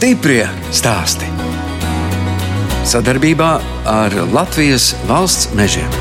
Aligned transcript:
Stiprie 0.00 0.46
stāsti. 0.72 1.26
Sadarbībā 2.88 3.48
ar 3.84 4.14
Latvijas 4.32 4.94
valsts 5.04 5.50
mežiem. 5.52 5.92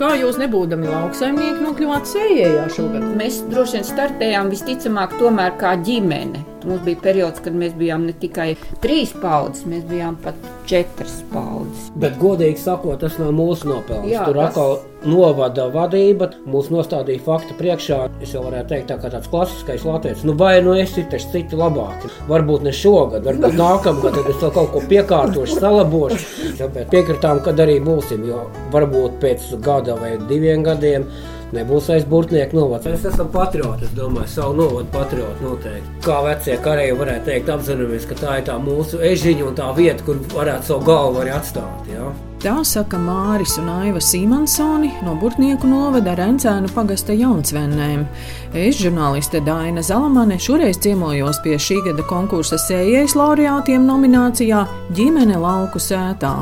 Kā 0.00 0.14
jūs 0.16 0.38
nebūdami 0.40 0.88
lauksaimnieki 0.88 1.60
nokļuvāt 1.66 2.08
sējējā 2.08 2.64
šogad? 2.72 3.04
Mēs 3.20 3.42
droši 3.52 3.76
vien 3.76 3.86
startējām 3.90 4.48
visticamāk 4.48 5.18
tomēr 5.20 5.58
kā 5.60 5.74
ģimene. 5.76 6.40
Mums 6.64 6.80
bija 6.86 7.00
periods, 7.04 7.40
kad 7.44 7.52
mēs 7.54 7.74
bijām 7.76 8.06
ne 8.08 8.12
tikai 8.16 8.54
trīs 8.80 9.12
paudzes, 9.20 9.66
mēs 9.68 9.84
bijām 9.90 10.16
pat 10.24 10.34
četras 10.70 11.18
paudzes. 11.32 11.90
Bet, 12.00 12.16
godīgi 12.20 12.56
sakot, 12.62 12.98
tas 13.04 13.18
nav 13.20 13.32
mūsu 13.36 13.68
nopelns. 13.68 14.08
Jā, 14.10 14.24
Tur 14.24 14.34
tas- 14.40 14.50
atkal 14.54 14.78
novada 15.04 15.66
vadība, 15.68 16.30
mūs 16.48 16.70
nostādīja 16.72 17.20
faktu 17.20 17.52
priekšā. 17.58 17.98
Es 18.24 18.32
jau 18.32 18.42
varētu 18.46 18.68
teikt, 18.72 18.88
tā 18.88 18.96
kā 19.02 19.10
tāds 19.12 19.28
klasiskais 19.28 19.84
latviečs. 19.84 20.24
Nu, 20.24 20.32
vai 20.32 20.62
nu 20.64 20.72
es 20.80 20.94
citu, 20.96 21.18
citi 21.32 21.54
labāki. 21.60 22.08
Varbūt 22.30 22.62
ne 22.64 22.72
šogad, 22.72 23.24
varbūt 23.28 23.58
nākamgad, 23.64 24.16
tad 24.16 24.30
es 24.32 24.40
vēl 24.40 24.54
kaut 24.56 24.72
ko 24.72 24.80
piekārtošu, 24.88 25.60
salabošu. 25.60 26.24
Tāpēc 26.62 26.88
piekritām, 26.94 27.42
kad 27.44 27.60
arī 27.60 27.76
būsim, 27.84 28.24
jo 28.28 28.46
varbūt 28.72 29.20
pēc 29.20 29.60
gada 29.60 29.96
vai 30.00 30.16
diviem 30.28 30.64
gadiem. 30.64 31.04
Nebūs 31.54 31.88
vairs 31.92 32.06
burtnieku 32.10 32.58
novads. 32.58 32.88
Mēs 32.90 33.06
esam 33.12 33.30
patrioti, 33.34 33.86
es 33.86 33.94
domāju, 33.94 34.30
savu 34.32 34.58
novadu 34.58 34.90
patrioti 34.94 35.46
noteikti. 35.46 35.96
Kā 36.04 36.18
vecie 36.26 36.58
karēji 36.64 36.98
varētu 36.98 37.30
teikt, 37.30 37.54
apzināmies, 37.54 38.10
ka 38.10 38.18
tā 38.18 38.38
ir 38.40 38.46
tā 38.50 38.58
mūsu 38.62 39.02
ežiņa 39.12 39.48
un 39.48 39.58
tā 39.62 39.70
vieta, 39.76 40.02
kur 40.06 40.22
varētu 40.34 40.72
savu 40.72 40.88
galvu 40.90 41.22
arī 41.22 41.36
atstāt. 41.38 41.90
Ja? 41.92 42.10
Tā 42.44 42.58
saka 42.68 42.98
Māris 43.00 43.54
un 43.56 43.70
Aiva 43.72 44.02
Simonsoni 44.04 44.90
no 45.00 45.14
Burtnieku 45.16 45.64
novada 45.64 46.12
Rencēnu 46.18 46.68
pagasta 46.74 47.14
Jaunsvennēm. 47.16 48.02
Es, 48.52 48.76
žurnāliste 48.82 49.40
Daina 49.46 49.80
Zalamane, 49.80 50.36
šoreiz 50.36 50.76
ciemojos 50.84 51.40
pie 51.40 51.56
šī 51.56 51.78
gada 51.86 52.04
konkursa 52.04 52.58
sējais 52.60 53.16
laureātiem 53.16 53.86
nominācijā 53.88 54.60
Ģimene 54.92 55.40
lauku 55.40 55.80
sētā. 55.80 56.34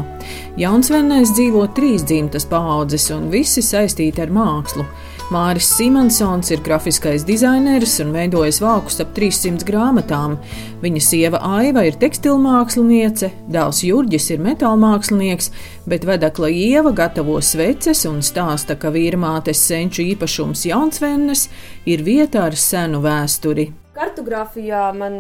Jaunsvennēs 0.59 1.37
dzīvo 1.37 1.69
trīs 1.77 2.03
dzimtas 2.03 2.51
paaudzes 2.51 3.07
un 3.15 3.31
visi 3.31 3.63
saistīti 3.63 4.27
ar 4.27 4.35
mākslu. 4.35 4.83
Māris 5.31 5.69
Simonsons 5.77 6.51
ir 6.51 6.63
grafiskais 6.65 7.23
dizainers 7.29 7.95
un 8.03 8.11
veidojis 8.15 8.59
vākus 8.63 8.99
ap 9.05 9.13
300 9.17 9.67
grāmatām. 9.69 10.39
Viņa 10.83 11.03
sieva 11.05 11.41
Aiva 11.61 11.85
ir 11.87 11.99
tekstilmāksliniece, 12.01 13.31
dēls 13.53 13.83
Jurģis 13.87 14.31
ir 14.35 14.43
metālmākslinieks, 14.45 15.53
bet 15.87 16.09
vedekla 16.09 16.51
Ieva 16.53 16.95
gatavo 16.97 17.39
sveces 17.41 18.07
un 18.11 18.19
stāsta, 18.25 18.75
ka 18.75 18.91
vīrmātes 18.95 19.63
senču 19.63 20.03
īpašums 20.15 20.67
Jaunsvennes 20.73 21.47
ir 21.87 22.03
vieta 22.03 22.49
ar 22.49 22.59
senu 22.59 23.05
vēsturi. 23.05 23.71
Kartogrāfijā 23.93 24.87
man 24.97 25.15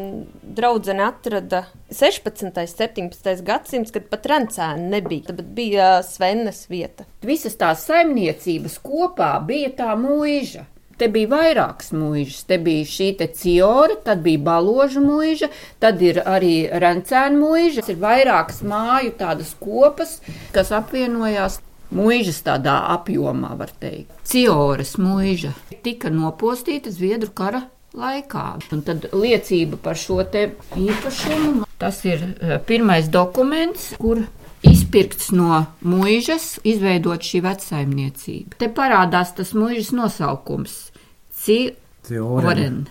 draudzene 0.56 1.04
atrada 1.04 1.66
16. 1.92 2.46
un 2.46 2.52
17. 2.70 3.42
gadsimts, 3.44 3.92
kad 3.92 4.06
pat 4.08 4.28
rencēna 4.32 4.88
nebija, 4.94 5.34
bet 5.36 5.50
bija 5.52 5.88
Svennes 6.06 6.64
vieta. 6.72 7.04
Visas 7.20 7.58
tās 7.60 7.84
saimniecības 7.88 8.78
kopā 8.80 9.34
bija 9.44 9.74
tā 9.76 9.96
mūža. 10.00 10.64
Te 10.96 11.08
bija 11.12 11.28
vairākas 11.28 11.92
mūžas. 11.92 12.46
Te 12.48 12.56
bija 12.62 12.86
šī 12.88 13.10
ciora, 13.36 13.98
tad 14.06 14.22
bija 14.24 14.40
baloža 14.46 15.02
mūža, 15.04 15.50
tad 15.82 16.00
ir 16.00 16.22
arī 16.24 16.70
rencēna 16.72 17.36
mūža. 17.36 17.84
Ir 17.92 18.00
vairākas 18.00 18.62
māju 18.64 19.12
tādas 19.20 19.52
kopas, 19.60 20.20
kas 20.56 20.72
apvienojās. 20.72 21.60
Mūžas 21.92 22.38
tādā 22.40 22.78
apjomā, 22.94 23.50
var 23.60 23.68
teikt. 23.76 24.14
Cioras 24.24 24.94
mūža 24.96 25.52
tika 25.84 26.08
nopostīta 26.08 26.88
Zviedru 26.88 27.28
kara 27.36 27.66
laikā. 27.98 28.44
Un 28.72 28.84
tad 28.86 29.08
liecība 29.12 29.78
par 29.82 29.98
šo 29.98 30.22
te 30.24 30.48
īpašumu. 30.78 31.66
Tas 31.82 32.04
ir 32.06 32.22
eh, 32.22 32.56
pirmais 32.66 33.08
dokuments, 33.12 33.92
kur 34.00 34.22
izpirkts 34.66 35.32
no 35.34 35.64
mūžas, 35.82 36.56
izveidot 36.68 37.24
šī 37.26 37.42
vecsaimniecība. 37.46 38.58
Te 38.60 38.70
parādās 38.72 39.34
tas 39.36 39.52
mūžas 39.56 39.92
nosaukums- 39.96 40.78
Cioren. 41.42 42.84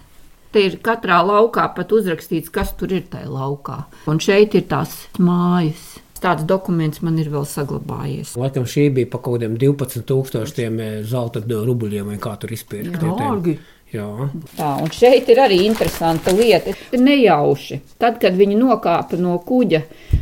Te 0.51 0.65
ir 0.67 0.77
katrā 0.83 1.21
laukā 1.23 1.69
pat 1.75 1.93
uzrakstīts, 1.95 2.51
kas 2.51 2.73
tur 2.75 2.91
ir 2.91 3.05
tajā 3.07 3.29
laukā. 3.31 3.85
Un 4.11 4.19
šeit 4.19 4.55
ir 4.55 4.67
tās 4.67 5.07
mājas. 5.17 6.01
Tāds 6.21 6.43
dokuments 6.45 7.01
man 7.01 7.17
ir 7.17 7.31
vēl 7.33 7.47
saglabājies. 7.49 8.35
Laikam 8.37 8.67
šī 8.69 8.91
bija 8.93 9.09
pa 9.09 9.17
kaut 9.17 9.39
kādiem 9.39 9.55
12,000 9.57 11.01
zelta 11.09 11.41
rubuļiem, 11.41 12.11
vai 12.11 12.17
kā 12.21 12.35
tur 12.37 12.51
izpirkt. 12.53 12.99
Dārgi. 13.01 13.55
Jā, 13.91 14.07
Tā, 14.55 14.69
un 14.79 14.91
šeit 14.95 15.27
ir 15.33 15.41
arī 15.43 15.57
interesanta 15.65 16.31
lieta. 16.31 16.71
Nejauši. 16.95 17.81
Tad, 17.99 18.21
kad 18.23 18.37
viņi 18.39 18.55
nokāpa 18.55 19.19
no 19.19 19.35
kuģa 19.43 19.81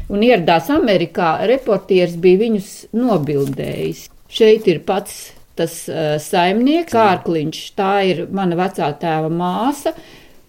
un 0.09 0.23
ieradās 0.25 0.71
Amerikā, 0.73 1.35
reportieris 1.49 2.15
bija 2.21 2.41
viņus 2.45 2.71
nobildējis. 2.97 4.07
Šeit 4.29 4.65
ir 4.69 4.81
pats 4.85 5.19
tas 5.59 5.75
uh, 5.91 6.15
saimnieks, 6.23 6.93
Kārkliņš, 6.95 7.61
tā 7.77 7.93
ir 8.09 8.23
mana 8.33 8.57
vecā 8.57 8.89
tēva 9.01 9.29
māsa, 9.29 9.93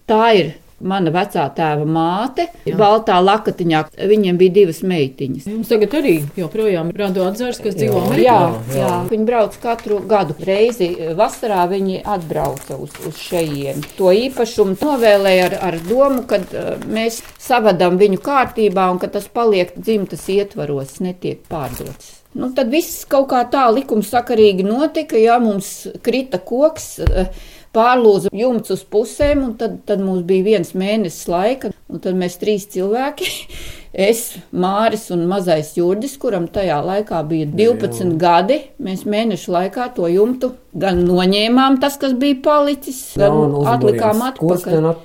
tā 0.09 0.23
ir 0.39 0.53
mana 0.83 1.11
vecā 1.13 1.45
tēva 1.55 1.85
māte, 1.87 2.47
Jā. 2.67 2.75
Baltā 2.79 3.17
lakatiņā. 3.23 3.83
Viņiem 4.11 4.39
bija 4.39 4.55
divas 4.61 4.81
meitiņas. 4.87 5.47
Jums 5.51 5.71
tagad 5.71 5.95
arī 6.01 6.15
joprojām 6.37 6.91
rada 6.97 7.27
atzars, 7.29 7.61
kas 7.63 7.77
dzīvo 7.77 7.99
Jā. 7.99 8.05
Amerikā. 8.07 8.23
Jā, 8.25 8.77
jā. 8.77 8.93
Viņi 9.11 9.27
brauc 9.27 9.57
katru 9.61 9.99
gadu. 10.07 10.37
Reizi 10.45 10.89
vasarā 11.17 11.65
viņi 11.71 12.01
atbrauca 12.15 12.79
uz, 12.81 12.95
uz 13.07 13.19
šejienes. 13.21 13.93
To 13.99 14.13
īpašumu 14.15 14.77
novēlēja 14.81 15.49
ar, 15.49 15.57
ar 15.71 15.79
domu, 15.87 16.25
ka 16.29 16.41
uh, 16.41 16.73
mēs 16.91 17.21
savadām 17.41 17.99
viņu 18.01 18.21
kārtībā 18.23 18.89
un 18.93 19.01
ka 19.01 19.11
tas 19.11 19.29
paliek 19.31 19.73
dzimtas 19.77 20.27
ietvaros, 20.31 20.99
netiek 21.03 21.43
pārdots. 21.51 22.17
Nu, 22.31 22.47
tad 22.55 22.69
viss 22.71 23.03
kaut 23.11 23.27
kā 23.33 23.41
tā 23.51 23.65
likumsakarīgi 23.75 24.63
notika, 24.63 25.17
ja 25.19 25.35
mums 25.43 25.89
krita 26.03 26.39
koks. 26.39 26.93
Uh, 27.03 27.49
Pārlūza 27.75 28.31
jumts 28.35 28.73
uz 28.73 28.81
pusēm, 28.83 29.45
un 29.45 29.53
tad, 29.59 29.81
tad 29.87 30.01
mums 30.03 30.25
bija 30.27 30.49
viens 30.49 30.73
mēnesis 30.75 31.29
laika, 31.31 31.71
un 31.87 32.03
tad 32.03 32.17
mēs 32.19 32.35
trīs 32.41 32.67
cilvēki 32.73 33.29
Es, 33.91 34.37
Māris 34.55 35.09
un 35.11 35.25
mazais 35.27 35.73
Jurģis, 35.75 36.13
kuram 36.21 36.45
tajā 36.47 36.77
laikā 36.85 37.19
bija 37.27 37.49
12 37.51 38.05
Jā. 38.05 38.13
gadi, 38.21 38.57
mēs 38.79 39.03
mēnešu 39.03 39.51
laikā 39.51 39.89
to 39.97 40.07
jumtu 40.07 40.53
gan 40.71 41.01
noņēmām, 41.03 41.75
tas, 41.83 41.97
kas 41.99 42.15
bija 42.15 42.37
palicis, 42.45 43.01
gan 43.19 43.57
atlikām 43.73 44.23
atpakaļ. 44.29 44.87
At, 44.93 45.03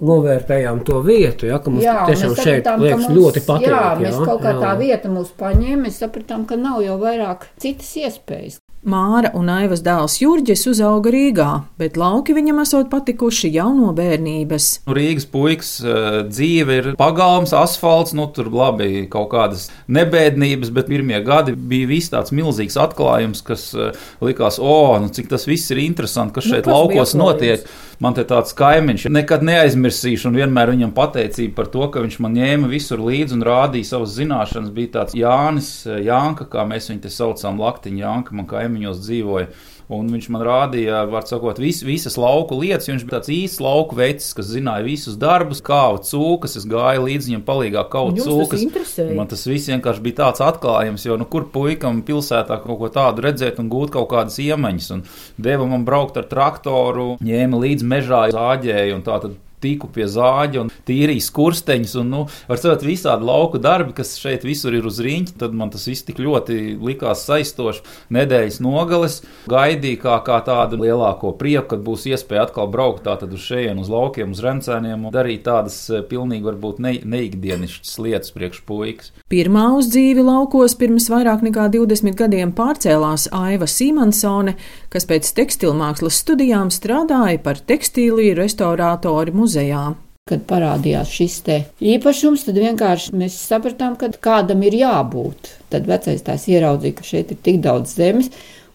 novērtējām 0.00 0.80
to 0.88 1.04
vietu, 1.04 1.50
ja, 1.52 1.60
ka 1.60 1.74
mums 1.74 1.84
jā, 1.84 2.00
tiešām 2.08 2.32
šeit 2.38 2.64
sapratām, 2.64 2.86
liekas 2.86 3.04
mums, 3.04 3.18
ļoti 3.20 3.44
patīk. 3.44 3.68
Jā, 3.68 3.86
mēs 4.00 4.16
jā, 4.16 4.24
kaut 4.24 4.40
kā 4.46 4.54
jā. 4.54 4.60
tā 4.64 4.74
vieta 4.80 5.12
mūs 5.12 5.34
paņēma, 5.44 5.82
mēs 5.84 6.00
sapratām, 6.00 6.48
ka 6.48 6.56
nav 6.56 6.80
jau 6.86 6.96
vairāk 7.04 7.50
citas 7.60 7.92
iespējas. 8.00 8.63
Māra 8.84 9.30
un 9.32 9.48
Aivas 9.48 9.80
dēls 9.84 10.18
Jurģis 10.20 10.66
uzauga 10.68 11.08
Rīgā, 11.12 11.48
bet 11.80 11.96
lauki 11.96 12.34
viņam 12.36 12.58
esot 12.60 12.90
patikuši 12.92 13.48
jau 13.54 13.70
no 13.72 13.94
bērnības. 13.96 14.66
Rīgas 14.92 15.24
puikas 15.32 15.70
uh, 15.80 16.18
dzīve 16.28 16.76
ir 16.80 16.88
pagalms, 17.00 17.54
asfalts, 17.56 18.12
nu 18.16 18.26
tur 18.36 18.50
labi 18.52 19.06
kaut 19.12 19.30
kādas 19.32 19.70
nebēdnības, 19.88 20.72
bet 20.76 20.92
pirmie 20.92 21.22
gadi 21.24 21.56
bija 21.56 21.88
viss 21.94 22.12
tāds 22.12 22.34
milzīgs 22.36 22.76
atklājums, 22.80 23.40
kas 23.46 23.70
uh, 23.72 23.96
likās, 24.20 24.60
o, 24.60 24.68
oh, 24.68 24.98
nu 25.00 25.08
cik 25.08 25.32
tas 25.32 25.48
viss 25.48 25.72
ir 25.72 25.80
interesanti, 25.86 26.36
kas 26.36 26.50
šeit 26.52 26.68
nu, 26.68 26.76
laukos 26.76 27.16
notiek. 27.16 27.64
Man 28.02 28.16
te 28.16 28.24
tāds 28.26 28.54
kaimiņš, 28.58 29.06
nekad 29.14 29.44
neaizmirsīšu, 29.46 30.26
un 30.30 30.38
vienmēr 30.40 30.72
viņam 30.72 30.94
pateicība 30.96 31.54
par 31.60 31.68
to, 31.70 31.84
ka 31.94 32.02
viņš 32.02 32.16
man 32.24 32.34
ņēma 32.34 32.70
visur 32.72 33.02
līdzi 33.04 33.36
un 33.36 33.44
rādīja 33.46 33.92
savas 33.92 34.16
zināšanas. 34.16 34.72
Bija 34.74 34.96
tāds 34.98 35.14
Jānis, 35.18 35.70
Jānka, 35.86 36.48
kā 36.50 36.66
mēs 36.66 36.90
viņu 36.90 37.04
te 37.04 37.12
saucām, 37.14 37.62
Laktiņa 37.62 38.02
Jānka, 38.02 38.34
man 38.34 38.50
kaimiņos 38.50 39.02
dzīvoja. 39.04 39.50
Un 39.92 40.08
viņš 40.08 40.30
man 40.32 40.44
rādīja, 40.46 41.02
var 41.12 41.26
sakot, 41.28 41.58
vis, 41.60 41.82
visas 41.84 42.16
lauku 42.20 42.56
lietas. 42.56 42.88
Viņš 42.88 43.04
bija 43.04 43.18
tāds 43.18 43.32
īsts 43.34 43.60
lauku 43.60 43.98
veids, 43.98 44.30
kas 44.36 44.48
zināja 44.48 44.86
visus 44.86 45.18
darbus, 45.20 45.60
kāva 45.64 46.00
cūkas. 46.00 46.56
Es 46.60 46.64
gāju 46.68 47.04
līdzi 47.04 47.32
viņam, 47.32 47.44
palīgā 47.44 47.84
kaut 47.92 48.16
cūkas. 48.22 48.64
Man 49.12 49.28
tas 49.30 49.44
viss 49.48 49.68
vienkārši 49.68 50.04
bija 50.06 50.20
tāds 50.22 50.44
atklājums, 50.44 51.04
jo 51.04 51.18
nu, 51.20 51.28
kur 51.28 51.50
puikam 51.52 52.00
pilsētā 52.06 52.62
kaut 52.64 52.80
ko 52.80 52.92
tādu 52.94 53.26
redzēt 53.28 53.60
un 53.60 53.68
gūt 53.72 53.92
kaut 53.98 54.08
kādas 54.14 54.40
iemaņas. 54.40 54.90
Un 54.96 55.04
deva 55.36 55.68
man 55.68 55.84
braukt 55.84 56.16
ar 56.20 56.28
traktoru, 56.32 57.14
ņēma 57.24 57.64
līdzi 57.66 57.90
mežā, 57.92 58.26
zāģēju 58.34 58.96
un 58.96 59.04
tā 59.04 59.20
tad 59.26 59.36
tiku 59.64 59.90
pie 59.92 60.06
zāģa 60.10 60.62
un 60.64 60.72
tīrīju 60.88 61.24
skursteņus. 61.24 61.96
Un, 62.02 62.12
nu, 62.14 62.22
var 62.50 62.62
teikt, 62.62 62.86
visādi 62.86 63.28
lauku 63.28 63.60
darbi, 63.62 63.96
kas 63.96 64.14
šeit 64.20 64.46
visur 64.46 64.76
ir 64.76 64.86
uz 64.88 65.00
rīņķa. 65.04 65.38
Tad 65.40 65.56
man 65.56 65.72
tas 65.74 65.88
viss 65.90 66.06
tik 66.06 66.20
ļoti 66.22 66.76
likās 66.84 67.24
saistoši. 67.28 67.84
Nedēļas 68.14 68.60
nogales 68.64 69.20
gaidīju 69.50 70.02
kā, 70.04 70.18
kā 70.26 70.40
tādu 70.46 70.80
lielāko 70.84 71.34
prieku, 71.38 71.74
kad 71.74 71.84
būs 71.86 72.06
iespēja 72.10 72.48
atkal 72.48 72.70
braukt 72.70 73.08
uz 73.24 73.40
šejienes, 73.40 73.86
uz 73.86 73.92
laukiem, 73.92 74.32
uz 74.34 74.40
rencēniem 74.44 75.06
un 75.06 75.12
darīt 75.14 75.44
tādas 75.46 75.76
pilnīgi 76.08 76.46
varbūt 76.46 76.80
ne, 76.84 76.94
neikdienišķas 77.14 77.94
lietas 78.04 78.34
priekš 78.34 78.62
puikas. 78.68 79.12
Pirmā 79.32 79.66
uz 79.78 79.88
dzīvi 79.92 80.24
laukos 80.24 80.76
pirms 80.80 81.08
vairāk 81.12 81.44
nekā 81.46 81.68
20 81.74 82.16
gadiem 82.18 82.52
pārcēlās 82.56 83.28
Aiva 83.34 83.68
Simonsone, 83.70 84.56
kas 84.92 85.08
pēc 85.10 85.30
tekstilmākslas 85.36 86.20
studijām 86.22 86.72
strādāja 86.74 87.40
par 87.44 87.60
tekstīliju 87.60 88.36
restaurātori 88.38 89.34
muzejā. 89.54 89.94
Kad 90.24 90.46
parādījās 90.48 91.10
šis 91.12 91.34
te 91.44 91.56
īpašums, 91.84 92.46
tad 92.46 92.56
vienkārši 92.56 93.12
mēs 93.20 93.34
sapratām, 93.44 93.92
ka 94.00 94.08
kādam 94.24 94.62
ir 94.64 94.72
jābūt. 94.72 95.50
Tad 95.68 95.84
vecais 95.84 96.22
tās 96.24 96.46
ieraudzīja, 96.48 96.94
ka 96.96 97.04
šeit 97.04 97.32
ir 97.34 97.40
tik 97.44 97.58
daudz 97.60 97.92
zemes. 97.92 98.30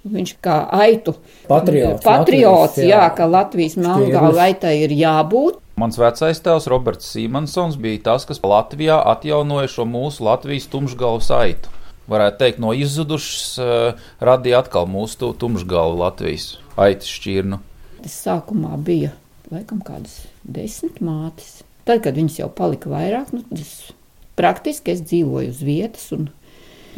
un 0.05 0.11
Viņš 0.13 0.35
kā 0.45 0.59
aitu 0.77 1.15
Patriots, 1.49 2.03
patriots 2.05 2.77
Latvijas, 2.77 2.85
jā, 2.85 2.99
jā. 3.01 3.07
ka 3.17 3.25
Latvijas 3.25 3.75
melngāla 3.81 4.43
aitai 4.45 4.75
ir 4.83 4.93
jābūt. 4.93 5.57
Mans 5.75 5.97
vecais 5.97 6.37
tēvs, 6.39 6.67
Roberts 6.69 7.09
Simonsons, 7.15 7.75
bija 7.81 8.03
tas, 8.11 8.27
kas 8.29 8.39
Latvijā 8.45 8.99
atjaunoja 9.09 9.67
šo 9.73 9.87
mūsu 9.89 10.21
Latvijas 10.29 10.67
tumšgalu 10.69 11.23
saitu. 11.25 11.73
Varētu 12.09 12.37
teikt, 12.43 12.59
no 12.61 12.75
izzudušas 12.77 13.57
uh, 13.57 14.05
radīja 14.21 14.61
atkal 14.61 14.85
mūsu 14.85 15.17
tu- 15.17 15.33
tumšgalu 15.33 15.97
Latvijas 15.97 16.59
aitas 16.77 17.09
šķirnu. 17.09 17.57
Tas 18.03 18.21
sākumā 18.27 18.77
bija 18.77 19.11
laikam 19.53 19.79
kādas 19.85 20.21
desmit 20.43 20.99
mātes. 21.03 21.61
Tad, 21.87 22.03
kad 22.05 22.17
viņas 22.19 22.39
jau 22.41 22.49
palika 22.53 22.89
vairāk, 22.91 23.31
nu, 23.33 23.41
tas 23.49 23.93
praktiski 24.39 24.93
es 24.93 25.01
dzīvoju 25.09 25.49
uz 25.53 25.63
vietas 25.65 26.11
un, 26.15 26.29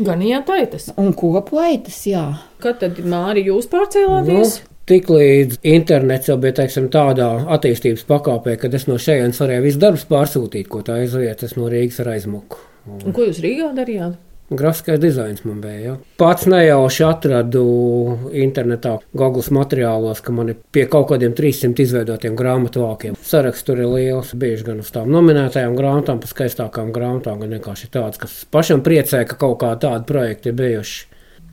Gan 0.01 0.21
ietaitas. 0.23 0.89
un 0.97 1.11
kopu 1.13 1.59
aitas, 1.61 1.97
jā. 2.07 2.25
Kad 2.63 2.79
tad 2.83 2.99
Māri 3.03 3.43
jūs 3.47 3.67
Nu, 3.67 3.71
pārcēlāties? 3.77 4.59
Tik 4.91 5.07
līdz 5.13 5.59
internets 5.71 6.27
jau 6.27 6.37
bija 6.41 6.55
teiksim, 6.57 6.87
tādā 6.91 7.27
attīstības 7.53 8.03
pakāpē, 8.09 8.57
kad 8.59 8.73
es 8.73 8.87
no 8.89 8.97
šejienes 8.99 9.39
varēju 9.39 9.63
visu 9.67 9.79
darbu 9.79 10.01
pārsūtīt, 10.09 10.67
ko 10.67 10.81
tā 10.83 10.97
aiziet, 11.03 11.43
es 11.45 11.53
no 11.55 11.69
Rīgas 11.71 11.99
ar 12.03 12.09
aizmuku. 12.15 12.57
Un 13.05 13.13
ko 13.13 13.27
jūs 13.27 13.39
Rīgā 13.43 13.69
darījāt? 13.77 14.17
Grafiskais 14.51 14.99
dizains 14.99 15.45
man 15.47 15.61
bija. 15.63 15.79
Ja. 15.79 15.93
Pats 16.19 16.43
nejauši 16.51 17.05
atradu 17.07 17.61
internetā 18.35 18.97
Google 19.15 19.45
materiālos, 19.55 20.19
ka 20.19 20.33
man 20.35 20.51
ir 20.51 20.57
pie 20.75 20.83
kaut 20.91 21.07
kādiem 21.13 21.31
300 21.37 21.79
izveidotiem 21.85 22.35
grāmatu 22.35 22.83
vākiem. 22.83 23.15
Saraksts 23.23 23.63
tur 23.63 23.79
ir 23.79 23.87
liels, 23.93 24.33
bieži 24.35 24.67
gan 24.67 24.81
uz 24.83 24.89
tām 24.91 25.07
nominētajām 25.13 25.77
grāmatām, 25.77 26.19
pa 26.19 26.27
skaistākām 26.27 26.91
grāmatām, 26.91 27.39
gan 27.39 27.55
vienkārši 27.55 27.87
tāds, 27.93 28.19
kas 28.19 28.33
pašam 28.51 28.83
priecē, 28.83 29.23
ka 29.29 29.39
kaut 29.39 29.61
kā 29.63 29.71
tādi 29.79 30.03
projekti 30.11 30.51
ir 30.51 30.59
bijuši. 30.59 30.99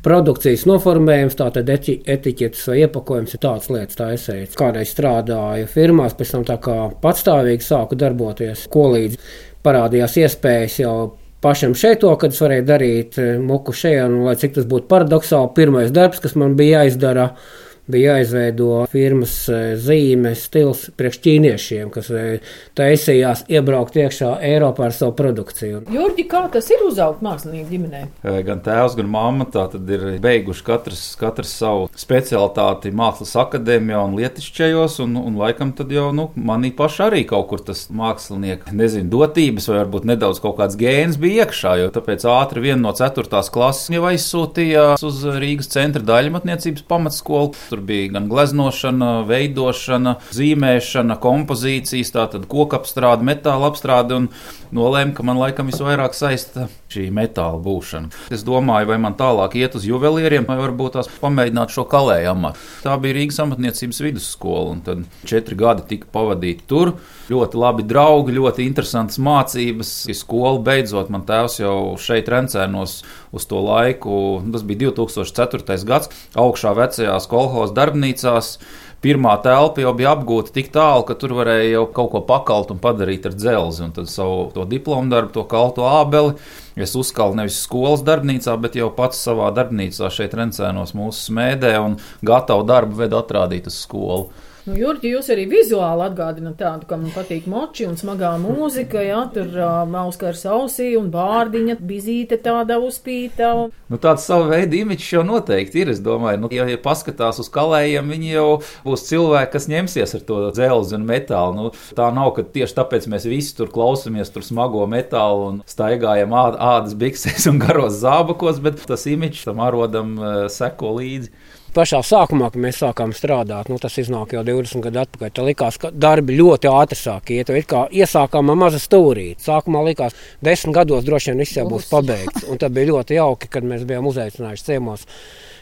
Produkcijas 0.03 0.67
noformējums, 0.67 1.39
tātad 1.39 1.71
eti- 1.71 2.01
etiķetes 2.03 2.67
vai 2.71 2.81
iepakojums 2.83 3.35
ir 3.35 3.43
tāds 3.47 3.71
lietas, 3.71 3.99
tā 3.99 4.11
esējas. 4.15 4.59
Kādreiz 4.59 4.91
strādāju 4.95 5.71
firmās, 5.71 6.19
pēc 6.19 6.35
tam 6.35 6.45
tā 6.51 6.59
kā 6.63 6.77
patstāvīgi 7.03 7.67
sāku 7.67 7.99
darboties, 7.99 8.67
ko 8.71 8.89
līdz 8.95 9.19
parādījās 9.67 10.19
iespējas 10.23 10.79
jau 10.83 10.99
pašam 11.41 11.75
šeit 11.79 12.03
to, 12.03 12.13
kad 12.21 12.35
es 12.35 12.43
varēju 12.43 12.67
darīt 12.69 13.19
eh, 13.23 13.37
muku 13.43 13.75
šeit, 13.77 14.03
un 14.07 14.27
lai 14.27 14.37
cik 14.41 14.57
tas 14.59 14.69
būtu 14.69 14.89
paradoxāli, 14.91 15.55
pirmais 15.57 15.95
darbs, 15.95 16.23
kas 16.25 16.37
man 16.39 16.57
bija 16.59 16.83
jāizdara, 16.83 17.31
bija 17.31 17.68
jāizveido 17.97 18.85
firmas 18.93 19.35
eh, 19.53 19.73
zīme, 19.81 20.35
stils 20.37 20.89
priekš 20.99 21.21
ķīniešiem, 21.25 21.93
kas 21.95 22.11
eh, 22.13 22.53
taisījās 22.79 23.47
iebraukt 23.49 23.97
iekšā 23.97 24.35
Eiropā 24.45 24.89
ar 24.89 24.97
savu 24.97 25.15
produkciju. 25.19 25.85
Jurģi, 25.93 26.27
kā 26.29 26.45
tas 26.53 26.69
ir 26.75 26.85
uzaugt 26.87 27.25
mākslinieku 27.25 27.73
ģimenē? 27.73 28.03
Eh, 28.23 28.41
Gan 28.49 28.63
tēvs, 28.65 28.97
gan 28.99 29.11
mamma 29.13 29.49
tā 29.49 29.67
tad 29.73 29.89
ir 29.93 30.05
beiguši 30.25 30.65
katrs, 30.67 31.05
katrs 31.21 31.55
savu 31.61 31.89
specialitāti 31.99 32.93
mākslas 32.95 33.35
akadēmijā 33.41 34.03
un 34.05 34.17
lietišķajos, 34.21 34.99
un, 35.05 35.17
un 35.21 35.41
laikam 35.41 35.73
tad 35.77 35.93
jau, 35.93 36.11
nu, 36.17 36.29
manī 36.37 36.71
paši 36.77 37.05
arī 37.09 37.25
kaut 37.29 37.49
kur 37.51 37.65
tas 37.65 37.87
mākslinieka, 37.95 38.75
nezinu, 38.77 39.11
dotības 39.13 39.69
vai 39.71 39.81
varbūt 39.83 40.09
nedaudz 40.13 40.43
kaut 40.45 40.59
kāds 40.61 40.79
gēns 40.79 41.19
bija 41.21 41.47
iekšā, 41.47 41.75
jo 41.83 41.91
tāpēc 41.95 42.27
ātri 42.29 42.65
viena 42.69 42.81
no 42.83 42.95
ceturtās 42.97 43.51
klases 43.53 43.93
jau 43.93 44.05
aizsūtīja 44.09 44.87
uz 45.05 45.23
Rīgas 45.39 45.71
centra 45.73 46.03
daļmatniecības 46.05 46.87
pamatskolu. 46.89 47.55
Tur 47.79 47.85
bija 47.87 48.09
gan 48.11 48.25
gleznošana, 48.27 49.09
veidošana, 49.29 50.17
zīmēšana, 50.35 51.15
kompozīcijas, 51.23 52.11
tātad 52.11 52.49
kokapstrāde, 52.51 53.23
metāla 53.23 53.69
apstrāde, 53.71 54.17
un 54.19 54.27
nolēma, 54.75 55.15
ka 55.15 55.23
man 55.23 55.39
laikam 55.39 55.71
visvairāk 55.71 56.17
saista 56.19 56.67
šī 56.93 57.09
metāla 57.15 57.59
būšana. 57.63 58.11
Es 58.33 58.45
domāju, 58.47 58.89
vai 58.91 58.99
man 59.03 59.17
tālāk 59.19 59.59
iet 59.61 59.77
uz 59.77 59.85
juvelieriem, 59.89 60.47
vai 60.49 60.57
varbūt 60.61 60.97
tās 60.97 61.11
pamēģināt 61.21 61.75
šo 61.75 61.85
kalēju 61.91 62.31
amatu. 62.33 62.65
Tā 62.85 62.97
bija 63.03 63.19
Rīgas 63.19 63.41
amatniecības 63.45 64.01
vidusskola, 64.07 64.73
un 64.73 64.83
tad 64.87 65.05
četri 65.29 65.59
gadi 65.59 65.85
tika 65.93 66.09
pavadīti 66.15 66.65
tur. 66.71 66.95
Ļoti 67.29 67.61
labi 67.61 67.85
draugi, 67.89 68.37
ļoti 68.39 68.65
interesantas 68.65 69.21
mācības. 69.21 69.95
Skola 70.17 70.63
beidzot, 70.65 71.13
man 71.13 71.27
tēvs 71.29 71.61
jau 71.61 71.79
šeit 72.01 72.31
rencēnos 72.33 73.03
uz 73.37 73.49
to 73.49 73.61
laiku. 73.63 74.41
Tas 74.53 74.65
bija 74.67 74.89
2004. 74.89 75.81
gads, 75.89 76.13
augšā 76.39 76.73
vecajās 76.79 77.29
kolhoz 77.31 77.77
darbnīcās. 77.77 78.57
Pirmā 78.99 79.37
telpa 79.45 79.79
jau 79.79 79.93
bija 79.95 80.11
apgūta 80.17 80.51
tik 80.57 80.73
tālu, 80.75 81.05
ka 81.07 81.15
tur 81.15 81.37
varēja 81.39 81.69
jau 81.71 81.85
kaut 81.95 82.09
ko 82.11 82.23
pakalt 82.27 82.73
un 82.75 82.81
padarīt 82.83 83.29
ar 83.31 83.37
dzelzi. 83.37 83.85
Un 83.87 83.93
tad 83.95 84.11
savu 84.11 84.49
to 84.57 84.65
diplomu 84.67 85.07
darbu, 85.13 85.31
to 85.37 85.45
kalto 85.47 85.87
ābeli, 85.87 86.35
es 86.75 86.97
uzkalu 86.99 87.39
nevis 87.39 87.61
skolas 87.63 88.03
darbnīcā, 88.07 88.57
bet 88.59 88.75
jau 88.81 88.91
pats 88.97 89.23
savā 89.23 89.53
darbnīcā 89.55 90.11
šeit 90.11 90.35
rencēnos 90.35 90.97
mūsu 90.99 91.29
smēdē 91.29 91.77
un 91.79 91.95
gatavu 92.27 92.67
darbu 92.67 92.99
vedu 93.05 93.21
atrādīt 93.23 93.71
uz 93.71 93.79
skolu. 93.85 94.33
Nu, 94.69 94.75
Jurģi, 94.77 95.15
jūs 95.15 95.31
arī 95.33 95.47
vizuāli 95.49 96.05
atgādināt 96.05 96.59
tādu, 96.61 96.85
ka 96.91 96.99
man 97.01 97.13
patīk 97.15 97.47
moči 97.49 97.87
un 97.89 97.95
smagā 97.97 98.35
mūzika, 98.43 99.01
jā, 99.01 99.23
tur 99.33 99.55
uh, 99.57 99.87
mauskars 99.89 100.43
ausī 100.45 100.91
un 100.99 101.07
bārdiņa, 101.15 101.79
bizīte 101.89 102.37
tāda 102.45 102.77
uzpīta. 102.85 103.49
Un... 103.57 103.73
Nu, 103.89 104.01
tāds 104.03 104.27
sava 104.29 104.51
veida 104.51 104.77
imidžs 104.77 105.15
jau 105.15 105.25
noteikti 105.25 105.81
ir. 105.81 105.95
Es 105.95 106.03
domāju, 106.05 106.43
nu, 106.43 106.53
ja, 106.53 106.67
ja 106.69 106.77
paskatās 106.85 107.41
uz 107.41 107.49
kalējiem, 107.55 108.13
viņi 108.13 108.35
jau 108.35 108.47
būs 108.85 109.07
cilvēki, 109.09 109.53
kas 109.55 109.71
ņemsies 109.73 110.17
ar 110.19 110.27
to 110.29 110.41
dzelzi 110.53 110.99
un 110.99 111.09
metālu. 111.09 111.57
Nu, 111.57 111.73
tā 111.97 112.11
nav, 112.13 112.35
ka 112.37 112.45
tieši 112.45 112.77
tāpēc 112.83 113.09
mēs 113.09 113.25
visi 113.31 113.57
tur 113.57 113.73
klausāmies 113.73 114.35
tur 114.35 114.45
smago 114.45 114.85
metālu 114.91 115.53
un 115.55 115.63
staigājam 115.71 116.37
ād, 116.45 116.61
ādas 116.61 116.99
biksēs 116.99 117.49
un 117.49 117.63
garos 117.65 118.03
zābakos, 118.03 118.61
bet 118.61 118.85
tas 118.85 119.09
imidžs 119.09 119.49
tam 119.49 119.65
arodam 119.65 120.19
uh, 120.21 120.43
seko 120.53 120.99
līdzi. 121.01 121.33
Pašā 121.79 122.01
sākumā, 122.03 122.49
kad 122.51 122.59
mēs 122.59 122.81
sākām 122.83 123.13
strādāt, 123.15 123.69
nu, 123.71 123.77
tas 123.79 123.95
iznāk 124.03 124.33
jau 124.35 124.41
20 124.43 124.83
gadu 124.83 124.99
atpakaļ. 125.05 125.31
Tad 125.31 125.47
likās, 125.47 125.77
ka 125.79 125.91
darbi 125.95 126.35
ļoti 126.35 126.67
ātri 126.73 126.99
sāk 126.99 127.31
iet. 127.31 127.53
It 127.55 127.69
kā 127.71 127.85
iesākām 127.95 128.51
ar 128.51 128.59
mazu 128.59 128.81
stūrīti. 128.83 129.45
Sākumā 129.47 129.85
likās, 129.87 130.17
ka 130.17 130.49
desmit 130.49 130.75
gados 130.81 131.07
droši 131.07 131.31
vien 131.31 131.45
viss 131.45 131.55
jau 131.55 131.69
būs 131.71 131.87
pabeigts. 131.93 132.49
Un 132.51 132.59
tad 132.59 132.75
bija 132.75 132.91
ļoti 132.91 133.21
jauki, 133.21 133.51
kad 133.53 133.69
mēs 133.71 133.87
bijām 133.87 134.11
uzaicinājuši 134.11 134.67
ciemos. 134.73 135.07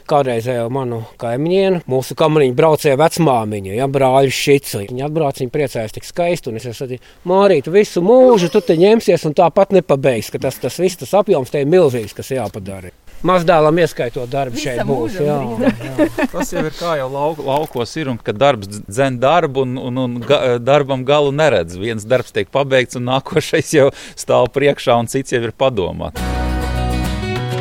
Kādreizējo 0.06 0.66
manu 0.72 1.00
kaimiņienu, 1.20 1.82
mūsu 1.90 2.16
kamariņu 2.18 2.54
braucēja 2.58 2.98
vecmāmiņa, 3.00 3.72
ja 3.80 3.88
brāļa 3.90 4.34
Šici. 4.34 4.84
Viņa 4.86 5.08
atbrauc, 5.08 5.40
viņa 5.42 5.54
priecājās 5.54 5.96
tik 5.96 6.06
skaisti. 6.06 6.52
Un 6.52 6.60
es 6.60 6.68
teicu, 6.68 7.00
Mārīt, 7.26 7.70
visu 7.72 8.02
mūžu 8.06 8.50
tu 8.52 8.62
te 8.62 8.76
ņemsies 8.78 9.26
un 9.26 9.34
tāpat 9.36 9.74
nepabeigsi, 9.76 10.34
ka 10.34 10.46
tas, 10.46 10.60
tas 10.62 10.78
viss 10.82 11.00
tas 11.00 11.14
apjoms 11.18 11.50
te 11.50 11.64
ir 11.64 11.70
milzīgs, 11.70 12.14
kas 12.16 12.30
jāpadara. 12.34 12.94
Mazdēlam 13.26 13.78
ieskaitot 13.80 14.28
darbu 14.30 14.60
šeit 14.60 14.82
būs. 14.86 15.16
Jā, 15.24 15.38
jā. 15.64 16.26
Tas 16.30 16.52
jau 16.52 16.62
ir 16.68 16.74
kā 16.76 16.96
jau 17.00 17.08
lauk, 17.10 17.40
laukos 17.42 17.96
ir, 17.96 18.10
un 18.12 18.20
kad 18.22 18.36
darbs 18.38 18.82
dzen 18.84 19.16
darbu, 19.22 19.64
un, 19.64 19.80
un, 19.88 20.02
un 20.04 20.20
ga, 20.26 20.40
darbam 20.60 21.02
galu 21.08 21.32
neredz. 21.34 21.78
Viens 21.80 22.04
darbs 22.06 22.36
tiek 22.36 22.52
pabeigts, 22.52 23.00
un 23.00 23.08
nākošais 23.08 23.72
jau 23.78 23.88
stāv 24.12 24.52
priekšā, 24.54 25.00
un 25.00 25.10
cits 25.10 25.34
jau 25.34 25.42
ir 25.42 25.56
padomā. 25.56 26.12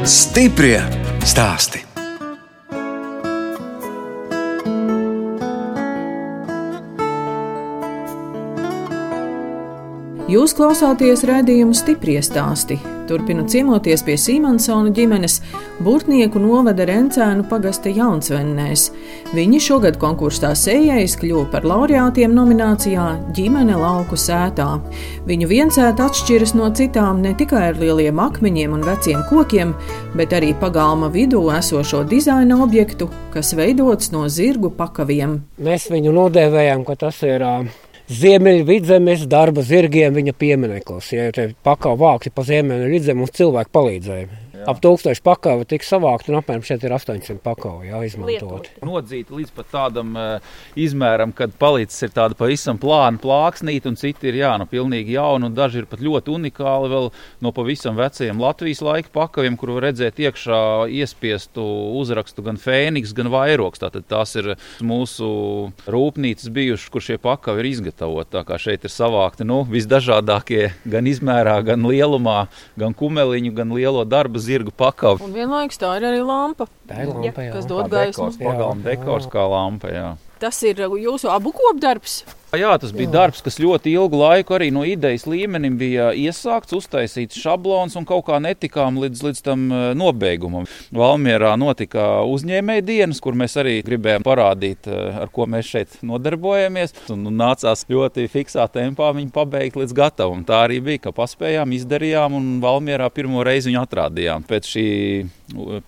Stiprie 0.05 0.79
stāsti. 1.25 1.94
Jūs 10.25 10.55
klausāties 10.57 11.21
raidījumu 11.29 11.75
stipri 11.77 12.15
stāstī. 12.25 12.79
Turpinot 13.05 13.51
ciemoties 13.53 14.01
pie 14.01 14.15
Simonsona 14.17 14.89
ģimenes, 14.89 15.35
Burtnieku 15.85 16.41
novada 16.41 16.87
Rencēnu 16.89 17.45
pagasta 17.45 17.91
Jaunsvennēs. 17.93 18.87
Viņi 19.37 19.61
šogad 19.61 19.99
konkursā 20.01 20.55
sējais 20.57 21.13
kļuva 21.21 21.45
par 21.53 21.69
laureātiem 21.69 22.33
nominācijā 22.33 23.05
Ģimene 23.37 23.77
lauku 23.77 24.17
sētā. 24.17 24.65
Viņu 25.29 25.51
viensēta 25.53 26.09
atšķiras 26.09 26.55
no 26.57 26.73
citām 26.73 27.21
ne 27.21 27.37
tikai 27.37 27.67
ar 27.69 27.77
lieliem 27.77 28.25
akmeņiem 28.25 28.73
un 28.79 28.89
veciem 28.89 29.21
kokiem, 29.29 29.77
bet 30.17 30.33
arī 30.33 30.55
pagalma 30.57 31.13
vidū 31.13 31.45
esošo 31.53 32.01
dizaina 32.09 32.57
objektu, 32.65 33.13
kas 33.29 33.53
veidots 33.53 34.09
no 34.09 34.25
zirgu 34.25 34.73
pakaviem. 34.73 35.43
Mēs 35.61 35.91
viņu 35.93 36.17
nodēvējam, 36.17 36.89
ka 36.89 36.97
tas 37.05 37.21
ir 37.29 37.45
uh, 37.45 37.84
Ziemeļvidzemes 38.05 39.23
darba 39.25 39.63
zirgiem 39.65 40.13
viņa 40.13 40.33
piemineklis. 40.37 41.07
Ja 41.15 41.31
te 41.33 41.47
pakāpē 41.65 41.97
vākti 42.03 42.31
pa 42.33 42.45
ziemeļvidzem, 42.45 43.17
mums 43.17 43.33
cilvēki 43.33 43.73
palīdzēja. 43.73 44.44
Ap 44.65 44.79
tūkstošu 44.81 45.21
pakavu 45.25 45.65
tika 45.69 45.85
savākt, 45.85 46.29
un 46.31 46.39
apmēram 46.39 46.63
šeit 46.65 46.83
ir 46.85 46.93
800 46.95 47.37
pakavu 47.43 47.85
jā, 47.85 47.99
izmantot. 48.07 48.69
Nodzīti 48.85 49.35
līdz 49.37 49.53
pat 49.55 49.69
tādam 49.73 50.15
uh, 50.17 50.55
izmēram, 50.79 51.33
kad 51.35 51.53
palicis 51.59 52.07
ir 52.07 52.13
tāda 52.15 52.37
pavisam 52.37 52.79
plāna 52.81 53.21
plāksnīte, 53.21 53.91
un 53.91 53.99
citi 53.99 54.31
ir 54.31 54.39
jā, 54.41 54.53
nu, 54.61 54.67
pilnīgi 54.69 55.15
jauni, 55.15 55.49
un 55.49 55.57
daži 55.57 55.83
ir 55.83 55.89
pat 55.89 56.01
ļoti 56.03 56.33
unikāli 56.33 56.91
vēl 56.91 57.09
no 57.45 57.53
pavisam 57.55 57.97
veciem 57.99 58.41
Latvijas 58.41 58.81
laika 58.85 59.13
pakaviem, 59.13 59.57
kur 59.59 59.75
var 59.75 59.89
redzēt 59.89 60.21
iekšā 60.23 60.61
iespiestu 60.97 61.65
uzrakstu 61.99 62.45
gan 62.45 62.59
fēniks, 62.61 63.13
gan 63.17 63.29
vairoks. 63.33 63.83
Tātad 63.83 64.07
tās 64.09 64.35
ir 64.39 64.55
mūsu 64.85 65.29
rūpnīcas 65.89 66.49
bijušas, 66.55 66.89
kur 66.93 67.05
šie 67.05 67.19
pakavi 67.21 67.63
ir 67.63 67.71
izgatavoti. 67.73 68.31
Tā 68.35 68.45
kā 68.47 68.59
šeit 68.61 68.87
ir 68.87 68.93
savākti 68.93 69.47
nu, 69.47 69.61
visdažādākie 69.69 70.71
gan 70.89 71.07
izmērā, 71.09 71.59
gan 71.67 71.85
lielumā, 71.85 72.47
gan 72.79 72.97
kumeliņu, 72.97 73.53
gan 73.55 73.73
lielo 73.75 74.03
darba 74.09 74.41
zirgu 74.55 74.73
pakavu. 74.75 75.23
Un 75.25 75.35
vienlaikus 75.35 75.79
tā 75.81 75.91
ir 75.99 76.07
arī 76.09 76.23
lampa. 76.25 76.67
Tā 76.89 77.03
ir 77.03 77.11
lampa, 77.11 77.45
jā. 77.45 77.51
Kas 77.55 77.67
dod 77.69 77.91
gaismu. 77.91 78.31
Dekors, 78.31 78.41
pagalma 78.41 78.87
dekors 78.87 79.29
kā 79.31 79.45
lampa. 79.51 79.91
Jā. 79.93 80.07
Tas 80.41 80.59
ir 80.67 80.81
jūsu 80.85 81.31
abu 81.31 81.53
kopdarbs. 81.55 82.23
Jā, 82.55 82.75
tas 82.79 82.93
bija 82.95 83.09
darbs, 83.11 83.41
kas 83.43 83.57
ļoti 83.59 83.91
ilgu 83.95 84.19
laiku 84.19 84.55
arī 84.55 84.69
no 84.71 84.85
idejas 84.87 85.25
līmenim 85.27 85.75
bija 85.79 86.09
iesākts, 86.15 86.75
uztaisīts 86.77 87.39
šablons 87.41 87.95
un 87.99 88.05
kaut 88.07 88.25
kā 88.29 88.39
netikām 88.43 88.99
līdz, 89.01 89.23
līdz 89.27 89.41
tam 89.43 89.65
nobeigumam. 89.97 90.67
Valmierā 90.95 91.55
notika 91.59 92.23
uzņēmēja 92.29 92.85
dienas, 92.85 93.19
kur 93.23 93.35
mēs 93.37 93.57
arī 93.59 93.77
gribējām 93.85 94.25
parādīt, 94.25 94.87
ar 94.87 95.31
ko 95.35 95.47
mēs 95.51 95.71
šeit 95.73 95.97
nodarbojamies. 96.05 96.95
Un, 97.13 97.25
un 97.29 97.39
nācās 97.41 97.83
ļoti 97.91 98.27
fiksā 98.31 98.67
tempā 98.71 99.11
viņu 99.17 99.33
pabeigt 99.35 99.79
līdz 99.79 99.95
gatavam. 99.97 100.45
Tā 100.47 100.63
arī 100.67 100.79
bija, 100.85 101.05
ka 101.07 101.15
paspējām, 101.15 101.73
izdarījām 101.75 102.37
un 102.39 102.53
Valmierā 102.63 103.09
pirmo 103.13 103.43
reizi 103.45 103.71
viņu 103.71 103.81
atrādījām. 103.83 104.45
Pēc 104.47 104.69
šī 104.75 104.85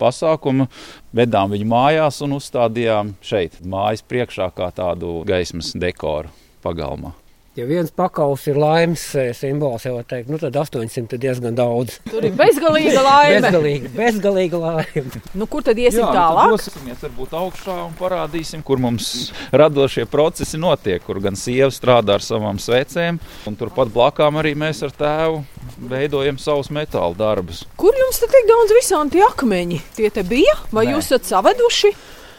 pasākuma 0.02 0.68
vedām 1.16 1.54
viņu 1.54 1.70
mājās 1.72 2.20
un 2.26 2.36
uzstādījām 2.40 3.16
šeit, 3.24 3.62
mājas 3.64 4.04
priekšā, 4.04 4.52
kā 4.58 4.72
tādu 4.76 5.22
gaismas 5.28 5.72
dekoru 5.78 6.34
pagalmā. 6.64 7.14
Ja 7.58 7.66
viens 7.66 7.90
pakaus 7.90 8.44
ir 8.46 8.54
laimes 8.62 9.02
eh, 9.18 9.32
simbols, 9.34 9.82
jau 9.88 9.96
teikt, 10.06 10.28
nu 10.30 10.38
tad 10.38 10.54
800 10.62 11.16
ir 11.16 11.22
diezgan 11.24 11.56
daudz. 11.58 11.96
Tur 12.06 12.22
ir 12.28 12.36
bezgalīga 12.38 13.02
laime. 13.08 13.40
bezgalīga, 13.42 13.90
bezgalīga 13.96 14.60
laime. 14.62 15.22
Nu, 15.34 15.48
kur 15.50 15.66
tad 15.66 15.80
iesim 15.82 16.04
Jā, 16.04 16.12
tālāk? 16.14 16.52
Tad 16.52 16.54
dosimies 16.54 17.02
varbūt 17.08 17.34
augšā 17.40 17.78
un 17.88 17.96
parādīsim, 17.98 18.62
kur 18.62 18.78
mums 18.84 19.32
radošie 19.50 20.06
procesi 20.06 20.60
notiek, 20.62 21.02
kur 21.02 21.18
gan 21.24 21.34
sieva 21.34 21.72
strādā 21.74 22.20
ar 22.20 22.26
savām 22.28 22.62
svecēm, 22.62 23.18
un 23.50 23.58
turpat 23.58 23.90
blakām 23.90 24.38
arī 24.38 24.54
mēs 24.54 24.84
ar 24.86 24.94
tēvu 24.94 25.42
veidojam 25.90 26.38
savus 26.38 26.70
metāla 26.70 27.18
darbus. 27.18 27.64
Kur 27.74 27.98
jums 27.98 28.22
tad 28.22 28.38
tik 28.38 28.46
daudz 28.54 28.76
visādi 28.78 29.26
akmeņi? 29.32 29.82
Tie 29.98 30.14
te 30.14 30.22
bija, 30.30 30.60
vai 30.70 30.86
Nē. 30.86 30.94
jūs 30.94 31.10
esat 31.10 31.26
saveduši? 31.34 31.96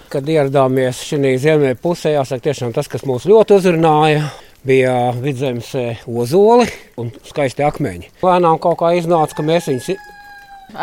Kad 0.08 0.28
ieradāmies 0.32 1.02
šī 1.04 1.34
ziemeļa 1.42 1.76
pusē, 1.82 2.14
jāsaka, 2.14 2.46
tiešām 2.48 2.72
tas, 2.76 2.88
kas 2.88 3.04
mūs 3.08 3.26
ļoti 3.28 3.58
uzrunāja, 3.58 4.22
bija 4.64 4.94
vidzemes 5.20 5.68
ozoli 6.08 6.64
un 7.00 7.10
skaisti 7.28 7.66
akmeņi. 7.66 8.08
Lēnām 8.24 8.56
kaut 8.62 8.78
kā 8.80 8.94
iznāca, 8.96 9.36
ka 9.36 9.44
mēs 9.44 9.68
viņus, 9.68 9.90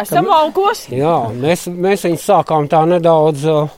Esam 0.02 0.30
augos. 0.34 0.86
jā, 0.90 1.16
mēs, 1.34 1.68
mēs 1.70 2.06
viņus 2.08 2.30
sākām 2.30 2.70
tā 2.70 2.84
nedaudz. 2.90 3.46
Uh, 3.50 3.74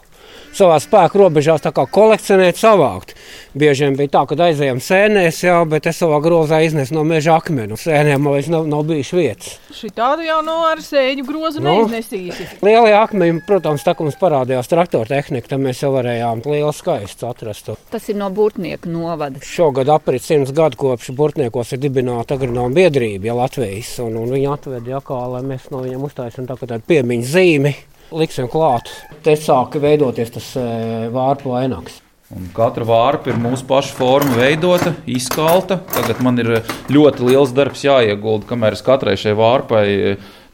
savā 0.57 0.77
spēka 0.81 1.21
robežās 1.21 1.65
kolekcionēt, 1.67 2.57
savākt. 2.59 3.13
Bieži 3.57 3.87
vien 3.87 3.95
bija 3.97 4.11
tā, 4.17 4.23
ka 4.29 4.37
aizējām 4.47 4.79
sēnēs, 4.83 5.41
jā, 5.45 5.57
bet 5.69 5.87
es 5.89 5.97
savā 6.01 6.19
grozā 6.21 6.59
iznesu 6.65 6.95
no 6.97 7.03
meža 7.07 7.37
akmeni. 7.39 7.77
Sēnēm 7.79 8.21
man 8.21 8.35
vairs 8.35 8.49
nav, 8.53 8.67
nav 8.69 8.83
bijis 8.89 9.13
vietas. 9.17 9.55
Šī 9.73 9.89
tādu 9.97 10.25
jau 10.27 10.39
no 10.45 10.59
ar 10.67 10.81
sēņu 10.83 11.25
grozu 11.27 11.63
Nu. 11.63 11.73
neiznesīsi. 11.87 12.47
Lielie 12.65 12.93
akmeņi, 12.97 13.41
protams, 13.47 13.85
tā 13.85 13.95
kā 13.97 14.05
mums 14.05 14.19
parādījās 14.21 14.69
traktora 14.71 15.09
tehnika, 15.09 15.53
tad 15.53 15.63
mēs 15.63 15.81
jau 15.83 15.91
varējām 15.95 16.43
lielu 16.45 16.73
skaistu 16.75 17.29
atrast. 17.29 17.73
Tas 17.91 18.09
ir 18.11 18.19
no 18.19 18.29
Burtnieku 18.33 18.91
novada. 18.93 19.41
Šogad 19.45 19.89
aprit 19.93 20.25
simts 20.25 20.53
gadu 20.55 20.79
kopš 20.79 21.11
Burtniekos 21.17 21.73
ir 21.73 21.81
dibināta 21.83 22.37
agronoma 22.37 22.73
biedrība 22.77 23.31
ja, 23.31 23.37
Latvijas, 23.37 23.95
un, 24.03 24.17
un 24.21 24.33
viņi 24.33 24.49
atveda 24.53 24.97
jakā, 24.97 25.21
lai 25.33 25.43
mēs 25.47 25.69
no 25.73 25.83
viņiem 25.85 26.07
uztaisām 26.09 26.49
tā, 26.49 26.59
tādu 26.61 26.83
piemiņu 26.87 27.31
zīmi. 27.33 27.75
Liksim 28.15 28.47
klāt. 28.51 28.91
Te 29.23 29.35
sāka 29.35 29.81
veidoties 29.83 30.31
tas 30.37 30.51
e, 30.59 30.67
vārpu 31.11 31.51
vainags. 31.55 31.99
Un 32.35 32.49
katra 32.55 32.83
vārpa 32.87 33.31
ir 33.31 33.37
mūsu 33.39 33.63
paša 33.67 33.93
forma 33.95 34.35
veidota, 34.35 34.91
izkalta. 35.07 35.79
Tagad 35.93 36.19
man 36.23 36.39
ir 36.43 36.57
ļoti 36.91 37.23
liels 37.23 37.53
darbs 37.55 37.85
jāiegulda, 37.87 38.47
kamēr 38.49 38.75
es 38.75 38.83
katrai 38.83 39.15
šai 39.19 39.35
vārpai 39.39 39.85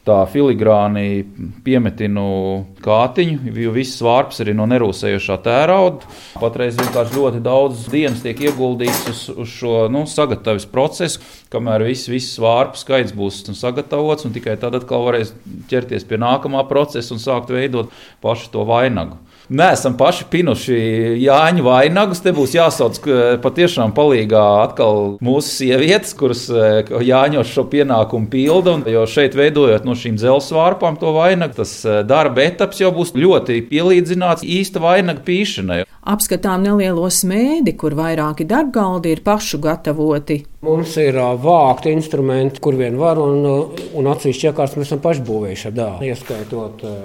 tā 0.04 0.18
filigrāni 0.28 1.24
piemetinu 1.64 2.24
kātiņu, 2.84 3.52
jo 3.56 3.72
visas 3.72 4.02
vārpas 4.04 4.42
arī 4.44 4.52
no 4.56 4.66
nerūsējošā 4.68 5.38
tērauda. 5.46 6.10
Patreiz 6.42 6.76
vienkārši 6.80 7.16
ļoti 7.16 7.40
daudz 7.44 7.86
dienas 7.92 8.20
tiek 8.24 8.42
ieguldīts 8.44 9.04
uz, 9.10 9.22
uz 9.32 9.54
šo 9.56 9.86
nu, 9.92 10.04
sagatavošanas 10.10 10.68
procesu, 10.72 11.22
kamēr 11.52 11.86
viss, 11.88 12.10
viss 12.12 12.40
vārpu 12.42 12.80
skaits 12.80 13.16
būs 13.16 13.42
sagatavots, 13.56 14.28
un 14.28 14.36
tikai 14.36 14.58
tad 14.60 14.76
atkal 14.76 15.06
varēs 15.08 15.32
ķerties 15.72 16.04
pie 16.08 16.20
nākamā 16.20 16.66
procesa 16.68 17.16
un 17.16 17.22
sākt 17.22 17.54
veidot 17.54 17.92
pašu 18.24 18.52
to 18.52 18.68
vainagu. 18.68 19.16
Nē, 19.52 19.74
esam 19.76 19.92
paši 20.00 20.24
pinuši 20.32 20.76
Jāņu 21.20 21.64
vainagus. 21.66 22.22
Te 22.24 22.32
būs 22.32 22.54
jāsauc 22.56 22.96
patiešām 23.44 23.92
palīgā 23.96 24.44
atkal 24.62 25.18
mūsu 25.24 25.50
sievietes, 25.58 26.14
kuras 26.16 26.46
eh, 26.48 26.88
Jāņos 26.88 27.50
šo 27.52 27.66
pienākumu 27.68 28.30
pilda. 28.32 28.78
Un, 28.78 28.86
jo 28.88 29.02
šeit 29.10 29.36
veidojot 29.36 29.84
no 29.84 29.96
šīm 29.98 30.16
dzelzceļa 30.16 30.60
vārpām 30.60 30.96
to 31.00 31.12
vainagu, 31.12 31.58
tas 31.58 31.74
eh, 31.84 32.00
darba 32.08 32.46
etaps 32.46 32.80
jau 32.80 32.88
būs 32.96 33.12
ļoti 33.18 33.58
pielīdzināts 33.68 34.46
īsta 34.48 34.80
vainaga 34.80 35.20
pīšanai. 35.28 35.82
Apskatām 36.14 36.64
nelielo 36.64 37.04
smēdi, 37.12 37.76
kur 37.80 37.96
vairāki 37.96 38.48
darbgaldi 38.48 39.12
ir 39.12 39.22
pašu 39.24 39.60
gatavoti. 39.64 40.40
Mums 40.64 40.96
ir 41.00 41.20
vākti 41.44 41.92
instrumenti, 41.92 42.64
kur 42.64 42.80
vien 42.80 42.96
var, 43.00 43.20
un, 43.20 43.44
un 43.92 44.10
atsevišķi 44.12 44.50
iekārtas 44.50 44.80
mēs 44.80 44.88
esam 44.88 45.04
paši 45.04 45.24
būvējuši 45.28 45.70
ar 45.70 45.78
dāvanu. 45.78 46.08
Ieskaitot 46.08 46.84
ā, 46.88 46.96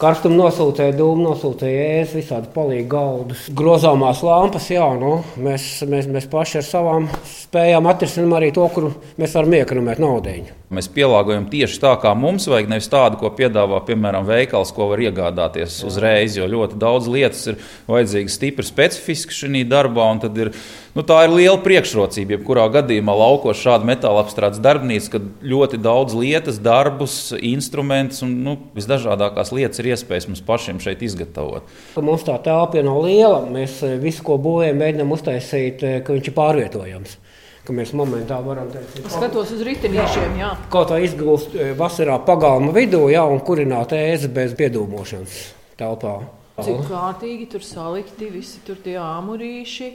karstumu 0.00 0.38
nosūtēju, 0.40 0.96
dūmu 0.98 1.26
nosūtēju, 1.28 1.82
ēst, 1.98 2.16
visādi 2.18 2.50
palīgi 2.54 2.88
galdus. 2.92 3.44
Grozāmās 3.58 4.22
lampas, 4.26 4.70
jā, 4.72 4.88
nu, 4.98 5.18
mēs, 5.42 5.68
mēs, 5.88 6.08
mēs 6.12 6.30
paši 6.32 6.60
ar 6.62 6.66
savām 6.68 7.12
spējām 7.28 7.90
atrisinām 7.90 8.34
arī 8.38 8.52
to, 8.56 8.66
kur 8.72 8.90
mēs 9.20 9.38
varam 9.38 9.60
iekonomēt 9.60 10.02
naudiņu. 10.02 10.58
Mēs 10.72 10.86
pielāgojam 10.88 11.44
tieši 11.52 11.76
tā, 11.82 11.90
kā 12.00 12.14
mums 12.16 12.46
vajag, 12.48 12.70
nevis 12.72 12.88
tādu, 12.88 13.18
ko 13.20 13.28
piedāvā, 13.36 13.82
piemēram, 13.84 14.24
veikals, 14.24 14.70
ko 14.72 14.86
var 14.88 15.02
iegādāties 15.04 15.82
uzreiz. 15.84 16.38
Jo 16.38 16.46
ļoti 16.48 16.78
daudz 16.80 17.10
lietas 17.12 17.42
ir 17.52 17.58
vajadzīgas 17.92 18.38
stipri 18.38 18.64
specifiski 18.64 19.36
šajā 19.36 19.66
darbā, 19.68 20.06
un 20.14 20.22
tad 20.22 20.40
ir, 20.40 20.52
nu, 20.96 21.04
tā 21.04 21.26
ir 21.26 21.34
liela 21.34 21.58
priekšrocība. 21.60 22.38
Jebkurā 22.38 22.64
gadījumā 22.72 23.18
laukos 23.20 23.60
šāda 23.60 23.84
metāla 23.90 24.24
apstrādes 24.24 24.62
darbnīca, 24.64 25.12
kad 25.18 25.28
ļoti 25.44 25.82
daudz 25.84 26.16
lietas, 26.16 26.62
darbus, 26.64 27.18
instrumentus 27.36 28.24
un 28.24 28.32
nu, 28.46 28.56
visdažādākās 28.72 29.52
lietas 29.52 29.82
ir 29.82 29.91
iespējas 29.92 30.28
mums 30.30 30.42
pašiem 30.46 30.80
šeit 30.82 31.04
izgatavot. 31.06 31.68
Ka 31.94 32.04
Mums 32.04 32.26
tā 32.26 32.36
telpa 32.44 32.80
jau 32.80 32.86
nav 32.88 33.00
liela. 33.06 33.40
Mēs 33.52 33.78
e, 33.86 33.94
visu, 34.02 34.24
ko 34.26 34.38
būvējam, 34.42 34.80
mēģinām 34.82 35.14
uztaisīt, 35.16 35.84
e, 35.86 35.94
ka 36.04 36.16
viņš 36.16 36.30
ir 36.30 36.36
pārvietojams. 36.36 37.16
Ka 37.62 37.74
mēs 37.76 37.92
momentā 37.94 38.40
varam 38.42 38.66
teikt, 38.72 39.04
Skatos 39.06 39.52
uz 39.54 39.60
ritenīšiem, 39.62 40.38
jā. 40.40 40.52
Kaut 40.72 40.90
kā 40.90 40.98
izgūst 41.04 41.54
e, 41.54 41.72
vasarā 41.78 42.18
pagalma 42.26 42.74
vidū, 42.74 43.04
jā, 43.12 43.22
un 43.22 43.38
kurināt 43.46 43.94
ēzi 43.94 44.32
bez 44.34 44.56
piedūmošanas 44.58 45.42
telpā. 45.78 46.16
Cik 46.62 46.82
kārtīgi 46.90 47.46
tur 47.54 47.62
salikti 47.64 48.28
visi 48.32 48.60
tur 48.66 48.80
tie 48.82 48.98
āmurīši. 49.00 49.92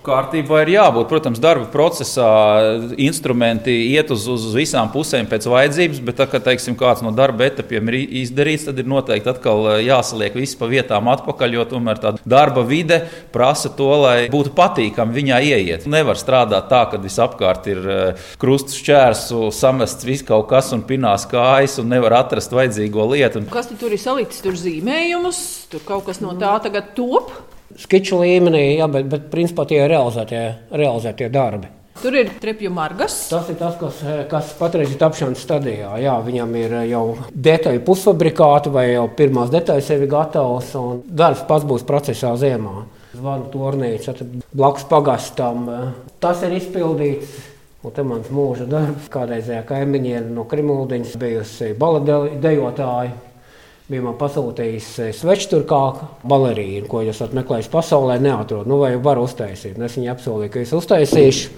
Kārtībā 0.00 0.62
ir 0.64 0.70
jābūt. 0.72 1.08
Protams, 1.10 1.40
darba 1.42 1.66
procesā 1.70 2.28
instrumenti 3.00 3.74
iet 3.92 4.08
uz, 4.14 4.24
uz 4.32 4.46
visām 4.56 4.88
pusēm 4.92 5.28
pēc 5.28 5.46
vajadzības, 5.50 6.00
bet, 6.06 6.16
tā, 6.16 6.26
kad 6.30 6.46
teiksim, 6.46 6.76
kāds 6.80 7.04
no 7.04 7.12
darba 7.14 7.44
etapiem 7.46 7.90
ir 7.92 7.98
izdarīts, 8.22 8.64
tad 8.68 8.80
ir 8.80 8.88
noteikti 8.88 9.28
atkal 9.30 9.66
eh, 9.74 9.82
jāsaliek 9.90 10.38
viss 10.38 10.56
pa 10.58 10.70
vietām 10.70 11.10
atpakaļ, 11.12 11.58
jo 11.58 11.66
tomēr 11.74 12.00
tā 12.00 12.14
darba 12.24 12.64
vide 12.66 13.02
prasa 13.34 13.72
to, 13.76 13.90
lai 14.00 14.16
būtu 14.32 14.54
patīkami 14.56 15.16
viņā 15.18 15.42
ieiet. 15.50 15.86
Nevar 15.90 16.18
strādāt 16.18 16.70
tā, 16.72 16.86
ka 16.90 17.02
visapkārt 17.02 17.68
ir 17.70 17.84
eh, 17.84 18.26
krustu 18.40 18.78
šķērsu, 18.78 19.44
samests 19.54 20.08
viss 20.08 20.26
kaut 20.26 20.48
kas 20.50 20.72
un 20.76 20.86
pinās 20.88 21.28
kājas 21.30 21.78
un 21.82 21.92
nevar 21.92 22.22
atrast 22.22 22.56
vajadzīgo 22.56 23.10
lietu. 23.12 23.44
Un 23.44 23.52
Kas 23.52 23.68
tu 23.68 23.78
tur 23.78 23.92
ir 23.92 24.00
salikts? 24.00 24.40
Tur 24.40 24.56
zīmējumus, 24.56 25.44
tur 25.70 25.84
kaut 25.84 26.08
kas 26.08 26.24
no 26.24 26.32
tā 26.40 26.56
tagad 26.64 26.94
top. 26.96 27.34
Skiču 27.78 28.18
līmenī, 28.22 28.64
jā, 28.80 28.88
bet, 28.90 29.06
bet 29.10 29.28
principā 29.30 29.66
tie 29.68 29.84
ir 29.84 29.92
realizētie, 29.92 30.42
realizētie 30.74 31.28
darbi. 31.30 31.70
Tur 32.00 32.14
ir 32.16 32.30
trepju 32.40 32.70
margas. 32.72 33.14
Tas 33.28 33.50
ir 33.52 33.58
tas, 33.60 33.74
kas, 33.76 33.98
kas 34.30 34.52
patreiz 34.56 34.88
ir 34.94 34.98
tapšanas 35.00 35.42
stadijā. 35.44 35.90
Jā, 36.00 36.14
viņam 36.24 36.54
ir 36.56 36.74
jau 36.88 37.02
detaļu 37.34 37.82
pusfabrikāti 37.84 38.72
vai 38.72 38.86
jau 38.94 39.04
pirmās 39.18 39.52
detaļas 39.52 39.90
jau 39.92 39.98
ir 40.00 40.08
gatavas, 40.08 40.70
un 40.80 41.02
darbs 41.04 41.44
pats 41.48 41.68
būs 41.68 41.84
procesā 41.88 42.32
ziemā. 42.40 42.86
Zvanu 43.12 43.50
turnīca, 43.52 44.14
tad 44.16 44.38
blakus 44.54 44.86
pagastam. 44.88 45.66
Tas 46.22 46.44
ir 46.46 46.56
izpildīts. 46.56 47.48
Un 47.80 47.92
te 47.96 48.02
mans 48.04 48.26
mūža 48.28 48.66
darbs, 48.68 49.06
kādreizējā 49.12 49.62
kaimiņiene 49.68 50.34
no 50.36 50.44
Krimuldiņas, 50.48 51.14
bijusi 51.20 51.70
baladejotāja. 51.80 53.14
Bija 53.90 54.04
man 54.06 54.14
pasūtījis 54.20 54.88
sveču 55.18 55.48
tur 55.50 55.64
kā 55.66 55.80
balerīnu, 56.30 56.84
ko 56.86 57.00
jūs 57.02 57.16
esat 57.16 57.32
meklējis 57.34 57.70
pasaulē, 57.72 58.20
neatrod. 58.22 58.68
Nu, 58.70 58.78
vai 58.78 58.92
var 59.02 59.18
uztaisīt? 59.18 59.74
Es 59.82 59.96
viņai 59.98 60.12
apsolīju, 60.12 60.52
ka 60.54 60.62
es 60.62 60.74
uztaisīšu. 60.78 61.50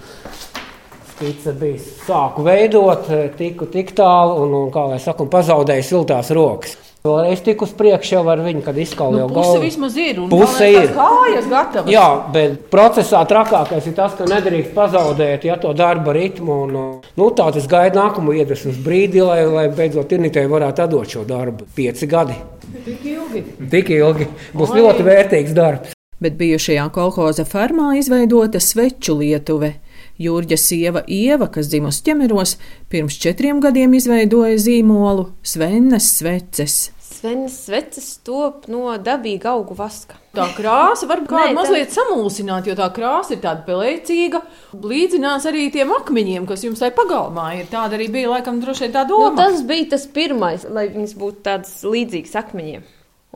Skice 1.11 1.53
bija 1.59 1.77
sāku 2.07 2.41
veidot, 2.47 3.05
tiku 3.37 3.69
tik 3.69 3.93
tālu 3.99 4.47
un, 4.47 4.57
un 4.63 4.73
kā 4.73 4.87
lai 4.89 4.97
saka, 5.03 5.29
pazaudēju 5.29 5.85
siltās 5.85 6.33
rokas. 6.33 6.73
Vēlreiz 7.05 7.41
tiku 7.43 7.67
uz 7.67 7.75
priekšu 7.77 8.23
ar 8.31 8.41
viņu, 8.41 8.63
kad 8.65 8.77
izkaujāju 8.79 9.27
Nu, 9.27 9.29
galvu. 9.35 9.53
puse 9.53 9.61
vismaz 9.67 9.97
ir. 9.99 10.21
Puse 10.31 10.69
ir. 10.71 10.93
Kājas 10.95 11.49
gatavas. 11.51 11.91
Jā, 11.91 12.05
bet 12.33 12.61
procesā 12.71 13.21
trakākais 13.29 13.91
ir 13.91 13.97
tas, 13.97 14.15
ka 14.17 14.25
nedrīkst 14.25 14.73
pazaudēt 14.73 15.43
ja, 15.45 15.59
to 15.59 15.75
darba 15.77 16.15
ritmu. 16.15 16.61
Un, 16.63 16.77
nu, 17.19 17.29
tā 17.37 17.49
tas 17.55 17.67
gaida 17.69 18.01
nākamo 18.01 18.35
iedvesmas 18.35 18.79
brīdi, 18.83 19.21
lai, 19.25 19.41
lai 19.49 19.67
beidzot 19.73 20.09
tirnitēji 20.11 20.51
varētu 20.51 20.85
atdot 20.85 21.15
šo 21.15 21.25
darbu. 21.29 21.67
Pieci 21.75 22.09
gadi. 22.09 22.37
Tik 22.85 23.05
ilgi. 23.13 23.43
Tik 23.71 23.91
ilgi. 23.97 24.29
Būs 24.53 24.73
Oi. 24.73 24.81
ļoti 24.81 25.07
vērtīgs 25.07 25.53
darbs. 25.57 25.93
Bet 26.23 26.37
bijušajā 26.39 26.85
kolhoza 26.95 27.43
fermā 27.43 27.93
izveidota 27.99 28.61
sveču 28.63 29.17
lietuve. 29.19 29.73
Jūrģa 30.21 30.57
sieva 30.61 31.01
Ieva, 31.09 31.49
kas 31.51 31.71
dzimusi 31.71 32.03
ķemeros, 32.05 32.57
pirms 32.93 33.17
četriem 33.19 33.59
gadiem 33.63 33.95
izveidoja 33.97 34.59
zīmolu 34.61 35.31
Svennes 35.43 36.11
sveces. 36.19 36.91
Svenas 37.23 37.53
sveces 37.63 38.07
top 38.27 38.65
no 38.67 38.97
dabīga 38.99 39.53
augu 39.53 39.77
vaska. 39.79 40.17
Tā 40.35 40.49
krāsa 40.57 41.07
var 41.07 41.21
kādu 41.29 41.37
Nē, 41.39 41.45
tā- 41.53 41.55
mazliet 41.55 41.93
samulsināt, 41.95 42.67
jo 42.67 42.75
tā 42.75 42.89
krāsa 42.91 43.37
ir 43.37 43.39
tāda 43.45 43.63
pelēcīga. 43.67 44.41
Līdzinās 44.75 45.47
arī 45.47 45.69
tiem 45.71 45.93
akmeņiem, 45.95 46.47
kas 46.49 46.65
jums 46.67 46.81
tajā 46.83 46.91
pagalmā 46.97 47.45
ir. 47.61 47.69
Tāda 47.71 47.95
arī 47.95 48.09
bija 48.11 48.33
laikam 48.33 48.59
droši 48.59 48.91
tā 48.91 49.05
Nu, 49.07 49.13
doma. 49.29 49.37
tas 49.39 49.63
bija 49.69 49.87
tas 49.95 50.03
pirmais, 50.11 50.65
lai 50.67 50.89
viņas 50.91 51.15
būtu 51.21 51.45
tādas 51.47 51.71
līdzīgas 51.87 52.35
akmeņiem. 52.43 52.83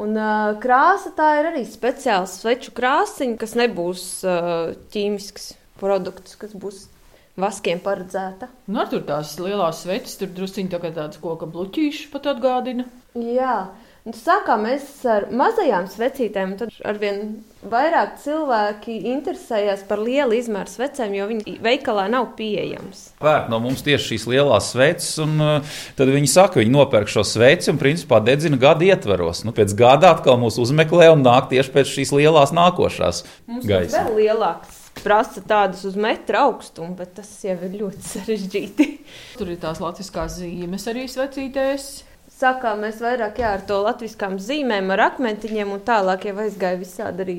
Un 0.03 0.13
uh, 0.20 0.51
krāsa 0.62 1.13
tā 1.15 1.32
ir 1.39 1.48
arī 1.53 1.63
speciāls 1.65 2.36
sveču 2.44 2.75
krāsiņa, 2.75 3.39
kas 3.41 3.56
nebūs 3.58 4.03
uh, 4.27 4.75
ķīmisks 4.94 5.48
produkts, 5.79 6.36
kas 6.38 6.51
būs 6.53 6.84
vaskiem 7.38 7.79
paredzēta. 7.86 8.50
Nu, 8.67 8.84
tur 8.91 9.01
tās 9.08 9.36
lielās 9.41 9.84
sveces, 9.86 10.20
tur 10.20 10.29
drusciņi 10.38 10.72
tā 10.75 10.79
kā 10.84 10.91
tādas 10.94 11.17
koka 11.22 11.48
bluķīšas 11.50 12.12
pat 12.13 12.29
atgādina. 12.36 12.86
Jā, 13.17 13.53
un 14.05 14.13
sākām 14.13 14.67
mēs 14.67 14.86
ar 15.09 15.25
mazajām 15.33 15.88
svecītēm, 15.89 16.51
tad 16.59 16.74
arvien 16.86 17.21
vairāk 17.67 18.19
cilvēki 18.21 19.00
interesējās 19.15 19.81
par 19.89 20.00
lielu 20.05 20.38
izmēru 20.38 20.69
svecēm, 20.69 21.15
jo 21.17 21.25
viņi 21.31 21.55
veikalā 21.65 22.05
nav 22.13 22.29
pieejamas. 22.38 23.07
Pērk 23.24 23.50
no 23.50 23.57
mums 23.63 23.81
tieši 23.88 24.12
šīs 24.13 24.27
lielās 24.29 24.69
sveces, 24.75 25.15
un 25.24 25.33
uh, 25.41 25.77
tad 25.97 26.12
viņi 26.13 26.29
saka, 26.29 26.62
viņi 26.62 26.75
nopērk 26.75 27.09
šo 27.12 27.25
sveci 27.25 27.71
un 27.74 27.81
principā 27.81 28.21
dedzina 28.24 28.59
gada 28.62 28.86
ietvaros. 28.86 29.41
Nu, 29.47 29.55
pēc 29.57 29.74
gada 29.79 30.13
atkal 30.13 30.38
mūs 30.43 30.59
uzmeklē 30.62 31.09
un 31.15 31.25
nāk 31.25 31.50
tieši 31.51 31.74
pēc 31.74 31.95
šīs 31.97 32.13
lielās 32.19 32.53
nākošās 32.55 33.24
Mums 33.50 33.65
gaisa. 33.65 34.05
vēl 34.05 34.21
lielāks. 34.27 34.83
Prasa 34.97 35.43
tādus 35.45 35.83
uz 35.86 35.97
metra 36.00 36.45
augstumu, 36.47 36.95
bet 36.97 37.12
tas 37.19 37.29
jau 37.45 37.53
ir 37.67 37.75
ļoti 37.81 38.01
sarežģīti. 38.13 38.88
Tur 39.38 39.51
ir 39.53 39.59
tās 39.62 39.81
latviskās 39.83 40.39
zīmes 40.39 40.88
arī 40.89 41.03
svecītēs. 41.12 41.89
Sākām 42.38 42.84
mēs 42.86 43.00
vairāk 43.01 43.39
jā, 43.41 43.56
ar 43.58 43.63
to 43.65 43.79
latviskām 43.82 44.36
zīmēm, 44.38 44.91
ar 44.94 45.01
akmentiņiem, 45.08 45.72
un 45.74 45.79
tālāk 45.82 46.27
jau 46.27 46.36
aizgāja 46.44 46.77
visādi 46.77 47.24
arī 47.24 47.38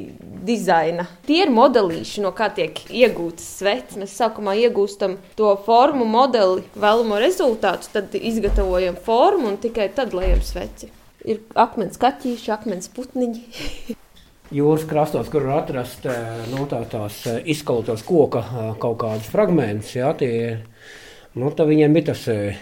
dizaina. 0.49 1.05
Tie 1.29 1.37
ir 1.45 1.53
modelīši, 1.55 2.25
no 2.25 2.33
kā 2.35 2.49
tiek 2.57 2.81
iegūtas 2.91 3.47
sveces. 3.61 3.95
Mēs 4.01 4.17
sākumā 4.19 4.57
iegūstam 4.59 5.15
to 5.39 5.53
formu, 5.63 6.03
modeli, 6.03 6.67
vēlamo 6.75 7.21
rezultātu, 7.23 7.93
tad 7.95 8.19
izgatavojam 8.19 8.99
formu 9.07 9.53
un 9.53 9.61
tikai 9.63 9.87
tad 9.95 10.19
lejam 10.19 10.43
sveci. 10.43 10.91
Ir 11.31 11.45
akmens 11.55 12.01
kaķīši, 12.03 12.51
akmens 12.59 12.91
putniņi. 12.99 13.99
Jūras 14.59 14.89
krastos, 14.89 15.31
kur 15.31 15.47
var 15.47 15.63
atrast 15.63 16.11
eh, 16.11 16.47
nu, 16.51 16.67
tā, 16.67 16.81
tās 16.91 17.21
eh, 17.29 17.39
izkautos 17.55 18.03
koka 18.09 18.43
eh, 18.43 18.71
kaut 18.83 18.99
kādas 19.05 19.31
fragmentus, 19.31 19.95
ja, 19.95 20.11
tie, 20.17 20.65
nu, 21.37 21.53
tad 21.53 21.69
viņiem 21.69 21.95
bija 21.97 22.11
tas 22.13 22.25
eh, 22.33 22.59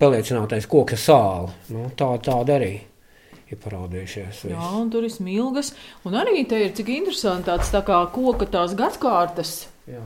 peliecinātais 0.00 0.66
koka 0.70 0.98
sāli. 0.98 1.54
Nu, 1.74 1.86
tā, 1.96 2.10
tāda 2.24 2.58
arī 2.58 2.74
ir 3.46 3.60
parādījušies. 3.62 4.44
Jā, 4.50 4.58
visi. 4.58 4.78
un 4.80 4.90
tur 4.90 5.06
ir 5.06 5.12
smilgas. 5.14 5.72
Un 6.06 6.18
arī 6.18 6.42
te 6.48 6.58
ir 6.64 6.74
cik 6.76 6.90
interesanti 6.96 7.50
tāds 7.50 7.70
tā 7.74 7.82
kā 7.86 8.00
koka 8.14 8.48
tās 8.50 8.74
gadsimtas. 8.78 9.56
Jā. 9.86 10.02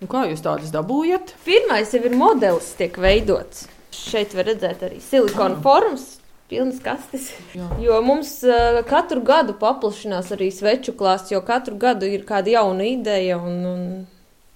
Nu, 0.00 0.08
kā 0.08 0.24
jūs 0.30 0.40
tādas 0.44 0.72
dabūjat? 0.72 1.34
Pirmais 1.44 1.92
jau 1.92 2.00
ir 2.08 2.16
modelis, 2.16 2.72
tiek 2.78 2.96
veidots. 3.00 3.66
Šeit 3.92 4.32
var 4.36 4.48
redzēt 4.48 4.84
arī 4.86 5.00
silikona 5.04 5.60
formas. 5.64 6.16
Pilnas 6.50 6.80
kastes. 6.82 7.28
Jā. 7.54 7.68
Jo 7.78 8.00
mums 8.02 8.32
uh, 8.42 8.80
katru 8.88 9.22
gadu 9.22 9.54
paplašinās 9.60 10.32
arī 10.34 10.48
sveču 10.50 10.96
klāsts, 10.98 11.30
jo 11.30 11.38
katru 11.46 11.76
gadu 11.78 12.08
ir 12.10 12.24
kāda 12.26 12.56
jauna 12.56 12.88
ideja. 12.90 13.36
Un, 13.38 13.60
un... 13.70 13.84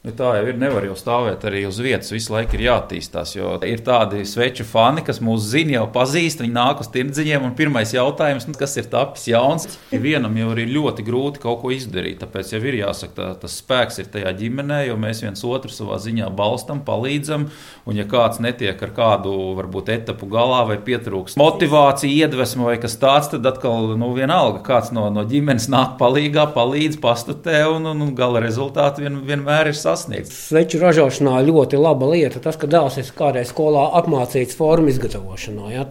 Nu, 0.05 0.13
tā 0.13 0.35
jau 0.37 0.49
ir. 0.51 0.59
Nevar 0.61 0.85
jau 0.85 0.95
stāvēt 1.01 1.47
arī 1.49 1.63
uz 1.65 1.79
vietas. 1.81 2.11
Visu 2.13 2.35
laiku 2.35 2.59
ir 2.59 2.67
jāattīstās. 2.67 3.31
Jo 3.39 3.55
ir 3.65 3.81
tādi 3.87 4.21
sveču 4.29 4.67
fani, 4.69 5.01
kas 5.05 5.17
mūs 5.25 5.47
zina, 5.49 5.79
jau 5.79 5.87
pazīst. 5.95 6.43
Viņi 6.45 6.53
nāk 6.53 6.83
uz 6.85 6.91
tirdziņiem. 6.93 7.47
Un 7.47 7.55
pirmais 7.57 7.95
jautājums, 7.97 8.45
nu, 8.45 8.53
kas 8.59 8.77
ir 8.77 8.91
tapis 8.93 9.25
jauns, 9.31 9.65
vienam 9.89 10.37
jau 10.37 10.51
ir 10.61 10.69
ļoti 10.75 11.07
grūti 11.07 11.41
kaut 11.41 11.63
ko 11.63 11.73
izdarīt. 11.73 12.19
Tāpēc 12.21 12.53
jau 12.53 12.61
ir 12.61 12.77
jāsaka, 12.83 13.15
tā, 13.17 13.29
tas 13.47 13.55
spēks 13.63 14.03
ir 14.03 14.11
tajā 14.13 14.35
ģimenē, 14.43 14.83
jo 14.91 14.99
mēs 15.01 15.23
viens 15.25 15.45
otru 15.49 15.73
savā 15.73 15.97
ziņā 16.05 16.29
balstam, 16.37 16.85
palīdzam. 16.85 17.49
Un, 17.89 17.97
ja 17.97 18.05
kāds 18.05 18.43
netiek 18.45 18.85
ar 18.85 18.93
kādu 18.93 19.33
varbūt 19.57 19.89
etapu 19.97 20.29
galā 20.29 20.67
vai 20.69 20.77
pietrūks 20.85 21.39
motivācija, 21.41 22.13
iedvesma 22.13 22.69
vai 22.69 22.77
kas 22.83 22.99
tāds, 23.01 23.33
tad 23.33 23.49
atkal 23.49 23.95
nu, 23.97 24.13
vienalga 24.17 24.61
kāds 24.69 24.93
no, 24.93 25.09
no 25.13 25.25
ģimenes 25.29 25.71
nāk 25.73 25.97
palīgā, 26.01 26.51
palīdz, 26.53 27.01
pastatē 27.01 27.65
un, 27.73 27.89
un, 27.95 28.05
un 28.05 28.15
gala 28.17 28.45
rezultāti 28.45 29.09
vien, 29.09 29.23
vienmēr 29.25 29.73
ir 29.73 29.77
sasniegts. 29.77 29.94
Sveču 29.97 30.81
ražošanā 30.83 31.39
ļoti 31.47 31.79
laba 31.81 32.11
lieta 32.11 32.43
tas, 32.43 32.59
ka 32.61 32.71
dēls 32.71 32.99
ir 33.01 33.11
kādreiz 33.17 33.53
skolā 33.53 33.87
apmācīts 34.01 34.59
formu 34.59 34.93
izgatavošanā. 34.93 35.71
Ja, 35.75 35.87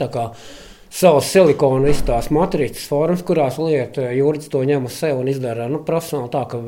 savas 0.94 1.32
silikona 1.34 1.90
izstāsta 1.90 2.36
matricas 2.36 2.86
formas, 2.90 3.24
kurās 3.26 3.58
lieta 3.62 4.12
jūras 4.14 4.52
to 4.52 4.62
ņem 4.68 4.86
uz 4.90 5.00
sevi 5.00 5.24
un 5.24 5.32
izdara 5.32 5.70
nu, 5.72 5.82
profesionāli 5.88 6.34
tā, 6.34 6.44
ka 6.52 6.62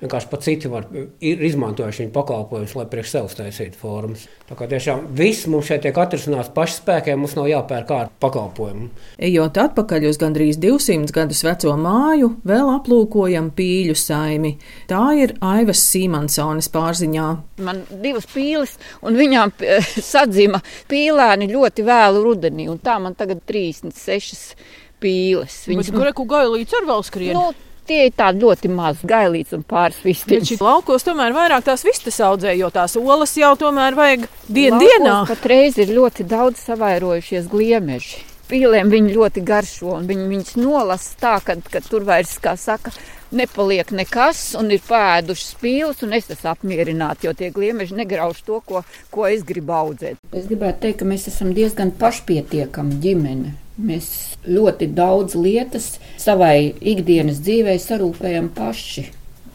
vienkārši 0.00 0.28
pat 0.30 0.44
citi 0.44 0.70
var, 0.70 0.86
ir 1.24 1.42
izmantojuši 1.46 2.04
viņa 2.04 2.12
pakalpojumus, 2.14 2.74
lai 2.78 2.86
priekš 2.90 3.12
sevis 3.14 3.36
taisītu 3.38 3.80
formas. 3.80 4.26
Tā 4.46 4.56
kā 4.58 4.68
tiešām 4.70 5.06
viss 5.16 5.48
mums 5.50 5.68
šeit 5.70 5.82
tiek 5.86 5.96
atrisināts 5.98 6.52
paši 6.54 6.78
spēkiem, 6.80 7.20
mums 7.22 7.36
nav 7.38 7.48
jāpērk 7.50 7.92
ārā 7.96 8.10
pakalpojumu. 8.22 8.88
Ejot 9.28 9.60
atpakaļ 9.62 10.08
uz 10.10 10.20
gandrīz 10.22 10.60
200 10.62 11.14
gadus 11.16 11.42
veco 11.46 11.74
māju, 11.80 12.32
vēl 12.46 12.72
aplūkojam 12.76 13.50
pīļu 13.56 13.96
saimi. 13.98 14.54
Tā 14.90 15.02
ir 15.18 15.36
Aivas 15.44 15.82
Sīmansonas 15.90 16.70
pārziņā. 16.74 17.28
Man 17.66 17.84
divas 18.02 18.28
pīles, 18.30 18.76
un 19.06 19.18
viņām 19.18 19.54
eh, 19.64 19.92
sadzima 20.12 20.62
pīlēni 20.90 21.50
ļoti 21.52 21.86
vēlu 21.86 22.24
rudenī. 22.28 22.70
un 22.72 22.82
Tā 22.86 23.00
man 23.02 23.16
tagad 23.18 23.40
36 23.48 24.52
pīles. 25.02 25.62
Viņas 25.68 25.90
tur 25.92 26.06
reku 26.06 26.26
gailīts 26.28 26.76
ar 26.76 26.86
vēl 26.88 27.02
skrien. 27.06 27.36
nu, 27.36 27.65
tie 27.88 28.06
ir 28.08 28.14
tādi 28.16 28.44
ļoti 28.44 28.70
mazi 28.72 29.08
gailīts 29.08 29.56
un 29.56 29.64
pāris 29.66 29.98
Bet 30.02 30.10
vistiņas. 30.10 30.52
šī 30.52 30.60
laukos 30.60 31.06
tomēr 31.06 31.34
vairāk 31.36 31.66
tās 31.66 31.84
vistas 31.86 32.20
audzē, 32.20 32.54
jo 32.58 32.70
tās 32.74 32.96
olas 33.00 33.34
jau 33.38 33.54
tomēr 33.58 33.96
vajag 33.98 34.28
dien 34.48 34.78
dienā. 34.82 35.18
Patreiz 35.28 35.78
ir 35.78 35.94
ļoti 35.96 36.26
daudz 36.28 36.62
savairojušies 36.68 37.50
gliemeži. 37.52 38.24
Pīlēm 38.46 38.92
viņi 38.92 39.14
ļoti 39.16 39.42
garšo, 39.42 39.96
un 39.96 40.06
viņi 40.06 40.28
viņus 40.30 40.56
nolasa 40.60 41.16
tā, 41.18 41.32
ka, 41.42 41.56
ka 41.66 41.80
tur 41.82 42.04
vairs, 42.06 42.36
kā 42.38 42.52
saka, 42.54 42.92
nepaliek 43.34 43.90
nekas, 43.90 44.54
un 44.54 44.70
ir 44.70 44.84
pēdušas 44.86 45.56
pīles, 45.58 46.02
un 46.06 46.14
es 46.14 46.30
esmu 46.30 46.52
apmierināta, 46.52 47.26
jo 47.26 47.34
tie 47.34 47.50
gliemeži 47.50 47.98
negrauž 47.98 48.44
to, 48.46 48.60
ko, 48.62 48.84
ko 49.10 49.26
es 49.26 49.42
gribu 49.42 49.74
audzēt. 49.74 50.22
Es 50.30 50.46
gribētu 50.46 50.84
teikt, 50.86 51.00
ka 51.02 51.10
mēs 51.10 51.26
esam 51.32 51.50
diezgan 51.58 51.90
pašpietiekama 51.98 53.00
ģimene. 53.02 53.56
Mēs 53.76 54.08
ļoti 54.48 54.88
daudz 54.96 55.36
lietas 55.36 55.96
savai 56.16 56.72
ikdienas 56.80 57.42
dzīvei 57.44 57.76
sarūpējam 57.82 58.48
paši. 58.56 59.10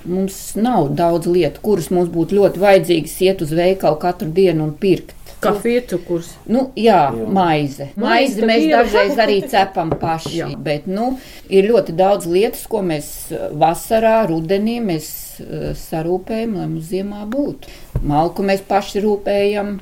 Mums 0.06 0.38
nav 0.58 0.92
daudz 0.98 1.30
lietu, 1.30 1.62
kuras 1.62 1.90
mums 1.94 2.10
būtu 2.14 2.38
ļoti 2.38 2.62
vajadzīgas 2.62 3.16
iet 3.26 3.42
uz 3.46 3.54
veikalu 3.54 3.98
katru 4.02 4.30
dienu 4.34 4.68
un 4.70 4.78
pirkt. 4.78 5.18
Kafija 5.42 5.82
cukurs. 5.90 6.28
Nu, 6.46 6.68
jā, 6.78 7.10
maize. 7.34 7.88
Maize 7.98 8.46
Maizi 8.46 8.46
mēs 8.46 8.66
dažreiz 8.70 9.22
arī 9.22 9.40
cepam 9.52 9.90
paši. 10.02 10.36
Jā. 10.38 10.50
bet 10.54 10.86
nu, 10.86 11.16
ir 11.50 11.66
ļoti 11.72 11.96
daudz 11.98 12.30
lietas, 12.30 12.68
ko 12.70 12.84
mēs 12.86 13.08
eh, 13.34 13.48
vasarā, 13.64 14.20
rudenī 14.30 14.78
mēs 14.86 15.08
eh, 15.42 15.72
sarūpējam, 15.78 16.60
lai 16.60 16.68
mums 16.68 16.92
ziemā 16.94 17.26
būtu. 17.30 17.74
Malku 18.06 18.46
mēs 18.46 18.62
paši 18.70 19.02
rūpējam. 19.02 19.80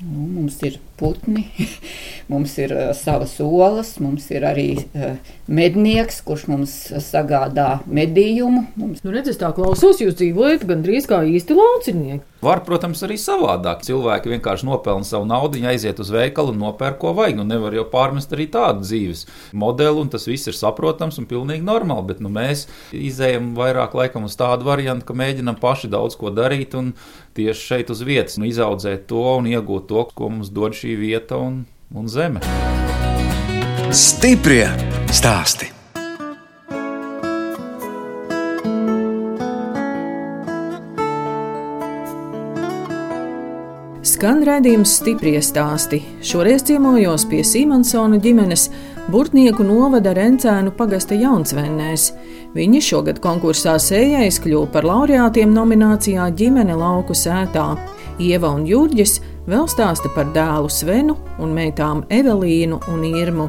Nu, 0.00 0.24
mums 0.32 0.56
ir 0.64 0.78
putni, 0.96 1.44
mums 2.32 2.54
ir 2.62 2.72
uh, 2.72 2.90
savas 2.96 3.34
olas, 3.44 3.98
mums 4.00 4.30
ir 4.32 4.46
arī 4.48 4.68
uh, 4.96 5.18
mednieks, 5.50 6.20
kurš 6.24 6.46
mums 6.50 6.74
sagādā 7.02 7.80
medījumu. 7.90 8.64
Mums 8.78 9.02
Nu, 9.04 9.12
redziet, 9.14 9.40
tā 9.40 9.50
klausos, 9.56 9.98
jūs 10.02 10.16
dzīvojat 10.18 10.66
gandrīz 10.68 11.08
kā 11.10 11.22
īsti 11.26 11.56
laucinieki. 11.56 12.22
Var, 12.44 12.62
protams, 12.64 13.02
arī 13.04 13.18
savādāk. 13.20 13.82
Cilvēki 13.84 14.30
vienkārši 14.34 14.68
nopelna 14.68 15.04
savu 15.04 15.26
naudu, 15.28 15.60
aiziet 15.68 15.98
uz 16.00 16.12
veikalu 16.14 16.54
un 16.54 16.60
nopērk, 16.62 17.00
ko 17.02 17.12
vajag. 17.16 17.40
Nu, 17.40 17.46
nevar 17.48 17.74
jau 17.76 17.84
pārmest 17.90 18.32
arī 18.36 18.46
tādu 18.52 18.86
dzīves 18.86 19.26
modeli, 19.52 20.04
un 20.04 20.12
tas 20.12 20.28
viss 20.28 20.48
ir 20.48 20.56
saprotams 20.56 21.18
un 21.20 21.28
pilnīgi 21.30 21.66
normāli. 21.66 22.06
Bet 22.12 22.22
nu, 22.24 22.32
mēs 22.32 22.66
izējām 22.96 23.52
vairāk 23.58 23.96
laikam 23.98 24.28
uz 24.28 24.38
tādu 24.40 24.68
variantu, 24.70 25.08
ka 25.10 25.18
mēģinam 25.18 25.58
paši 25.60 25.90
daudz 25.92 26.16
ko 26.20 26.32
darīt 26.32 26.76
un 26.78 26.94
tieši 27.36 27.66
šeit 27.72 27.92
uz 27.92 28.04
vietas 28.06 28.38
nu, 28.40 28.48
izaudzēt 28.48 29.08
to 29.10 29.26
un 29.40 29.50
iegūt 29.50 29.90
to, 29.90 30.06
ko 30.14 30.32
mums 30.32 30.52
dod 30.54 30.78
šī 30.78 30.96
vieta 31.00 31.40
un, 31.40 31.64
un 31.96 32.08
zeme. 32.08 32.44
Stiprie 33.90 34.68
stāsti. 35.10 35.66
Skan 44.06 44.44
redzējums 44.46 44.92
stipri 44.94 45.32
stāsti. 45.42 45.98
Šoreiz 46.22 46.62
ciemojos 46.68 47.24
pie 47.26 47.40
Simonsona 47.42 48.20
ģimenes 48.22 48.68
Burtnieku 49.10 49.66
novada 49.66 50.12
Rencēnu 50.14 50.70
pagasta 50.78 51.18
Jaunsvennēs. 51.18 52.12
Viņi 52.54 52.82
šogad 52.92 53.18
konkursā 53.24 53.74
sējais 53.82 54.38
kļuva 54.44 54.68
par 54.76 54.86
laureātiem 54.86 55.50
nominācijā 55.50 56.28
ģimene 56.38 56.78
lauku 56.78 57.18
sētā. 57.18 57.72
Ieva 58.22 58.54
un 58.54 58.70
Jurģis 58.70 59.18
vēl 59.50 59.66
stāsta 59.66 60.12
par 60.14 60.30
dēlu 60.30 60.70
Svenu 60.70 61.18
un 61.42 61.58
meitām 61.58 62.04
Evelīnu 62.06 62.78
un 62.94 63.02
Irmu. 63.10 63.48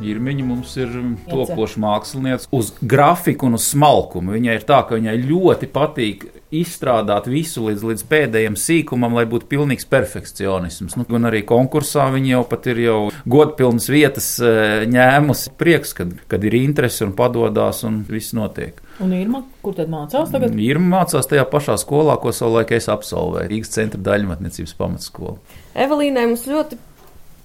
Irmiņa 0.00 0.44
mums 0.46 0.74
ir 0.80 0.92
topoša 1.28 1.80
mākslinieca 1.82 2.50
uz 2.56 2.72
grafiku 2.80 3.48
un 3.50 3.58
uz 3.58 3.68
smalkumu. 3.70 4.34
Viņai 4.36 4.58
ir 4.60 4.66
tā, 4.68 4.82
ka 4.88 4.98
viņai 4.98 5.16
ļoti 5.24 5.68
patīk 5.72 6.28
izstrādāt 6.50 7.28
visu 7.30 7.62
līdz, 7.68 7.84
līdz 7.92 8.04
pēdējiem 8.10 8.56
sīkumam, 8.58 9.14
lai 9.14 9.26
būtu 9.30 9.46
pilnīgs 9.50 9.86
perfekcionisms. 9.90 10.96
Nu, 10.98 11.06
un 11.14 11.28
arī 11.30 11.44
konkursā 11.46 12.08
viņi 12.14 12.34
jau 12.34 12.42
pat 12.50 12.66
ir 12.72 12.82
jau 12.82 12.98
godpilnas 13.30 13.86
vietas 13.92 14.32
e, 14.42 14.52
ņēmusi. 14.90 15.54
Prieks, 15.60 15.94
kad, 15.96 16.16
kad 16.30 16.44
ir 16.46 16.58
interese 16.58 17.06
un 17.06 17.14
padodas 17.18 17.84
un 17.86 18.02
viss 18.08 18.34
notiek. 18.36 18.80
Un 19.00 19.14
Irma, 19.16 19.44
kur 19.64 19.76
tad 19.78 19.88
mācās 19.92 20.32
tagad? 20.32 20.58
Irma 20.60 20.98
mācās 20.98 21.30
tajā 21.30 21.46
pašā 21.48 21.78
skolā, 21.80 22.18
ko 22.20 22.34
savulaik 22.36 22.74
es 22.76 22.90
absolvēju 22.92 23.48
Rīgas 23.52 23.72
centra 23.76 24.02
daļmatniecības 24.10 24.76
pamatskolu. 24.76 25.38
Evelīnai 25.78 26.26
mums 26.28 26.44
ļoti 26.50 26.76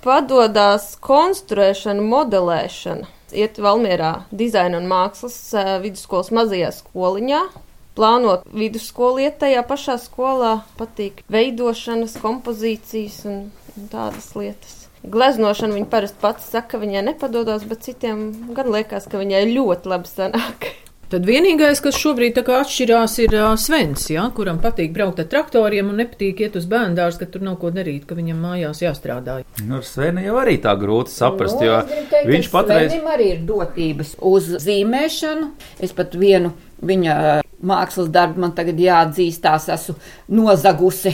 padodas 0.05 0.93
konstruēšana, 1.03 2.03
modelēšana. 2.05 3.11
Iet 3.35 3.57
Valmjerā 3.59 4.13
dizaina 4.31 4.77
un 4.79 4.87
mākslas 4.87 5.37
vidusskolas 5.83 6.31
mazajā 6.35 6.71
skoliņā. 6.75 7.41
Plānot 7.95 8.43
vidusskolu 8.51 9.23
iet 9.23 9.39
tajā 9.41 9.63
pašā 9.67 9.95
skolā, 10.03 10.59
patīk 10.79 11.23
veidošanas, 11.31 12.17
kompozīcijas 12.21 13.21
un, 13.29 13.37
un 13.75 13.91
tādas 13.91 14.33
lietas. 14.35 14.81
Gleznošana 15.05 15.77
viņa 15.77 15.89
parasti 15.89 16.21
pats 16.21 16.49
saka, 16.51 16.75
ka 16.75 16.81
viņai 16.81 17.05
nepadodas, 17.11 17.65
bet 17.69 17.85
citiem 17.85 18.27
gan 18.57 18.71
liekas, 18.73 19.07
ka 19.09 19.21
viņai 19.21 19.45
ļoti 19.53 19.93
labi 19.93 20.11
sanāk. 20.11 20.69
Tad 21.05 21.27
vienīgais, 21.27 21.83
kas 21.85 21.99
šobrīd 22.01 22.39
atšķirās, 22.41 23.15
ir 23.21 23.35
uh, 23.37 23.51
Svens, 23.61 24.07
ja, 24.09 24.23
kuram 24.33 24.57
patīk 24.63 24.89
braukt 24.95 25.19
ar 25.21 25.27
traktoriem 25.29 25.91
un 25.91 25.99
nepatīk 26.01 26.41
iet 26.41 26.57
uz 26.57 26.65
bērnu 26.71 26.97
dārzu, 26.97 27.19
ka 27.21 27.27
tur 27.29 27.43
nav 27.45 27.59
ko 27.61 27.69
darīt, 27.75 28.07
ka 28.09 28.17
viņam 28.17 28.39
mājās 28.41 28.81
jāstrādā. 28.81 29.35
Nu, 29.61 29.77
ar 29.77 29.85
Svenu 29.85 30.23
jau 30.25 30.39
arī 30.41 30.57
tā 30.63 30.73
grūti 30.81 31.13
saprast, 31.13 31.59
Nu, 31.61 31.67
jo 31.67 31.77
gribu 31.85 32.09
teikt, 32.09 32.31
viņš 32.31 32.49
patreiz. 32.55 32.89
Svenim 32.89 33.13
arī 33.13 33.29
ir 33.35 33.45
dotības 33.45 34.15
uz 34.33 34.49
zīmēšanu. 34.65 35.51
Es 35.85 35.93
pat 35.93 36.17
vienu 36.17 36.55
viņa 36.81 37.19
mākslas 37.65 38.09
darbu 38.13 38.41
man 38.41 38.57
tagad 38.57 38.81
jāatzīstās, 38.81 39.69
esmu 39.77 39.99
nozagusi 40.41 41.13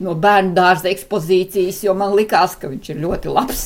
no 0.00 0.14
bērnu 0.16 0.54
dārza 0.56 0.88
ekspozīcijas, 0.90 1.82
jo 1.84 1.94
man 1.98 2.14
likās, 2.16 2.54
ka 2.60 2.70
viņš 2.72 2.90
ir 2.94 3.00
ļoti 3.04 3.32
labs 3.34 3.64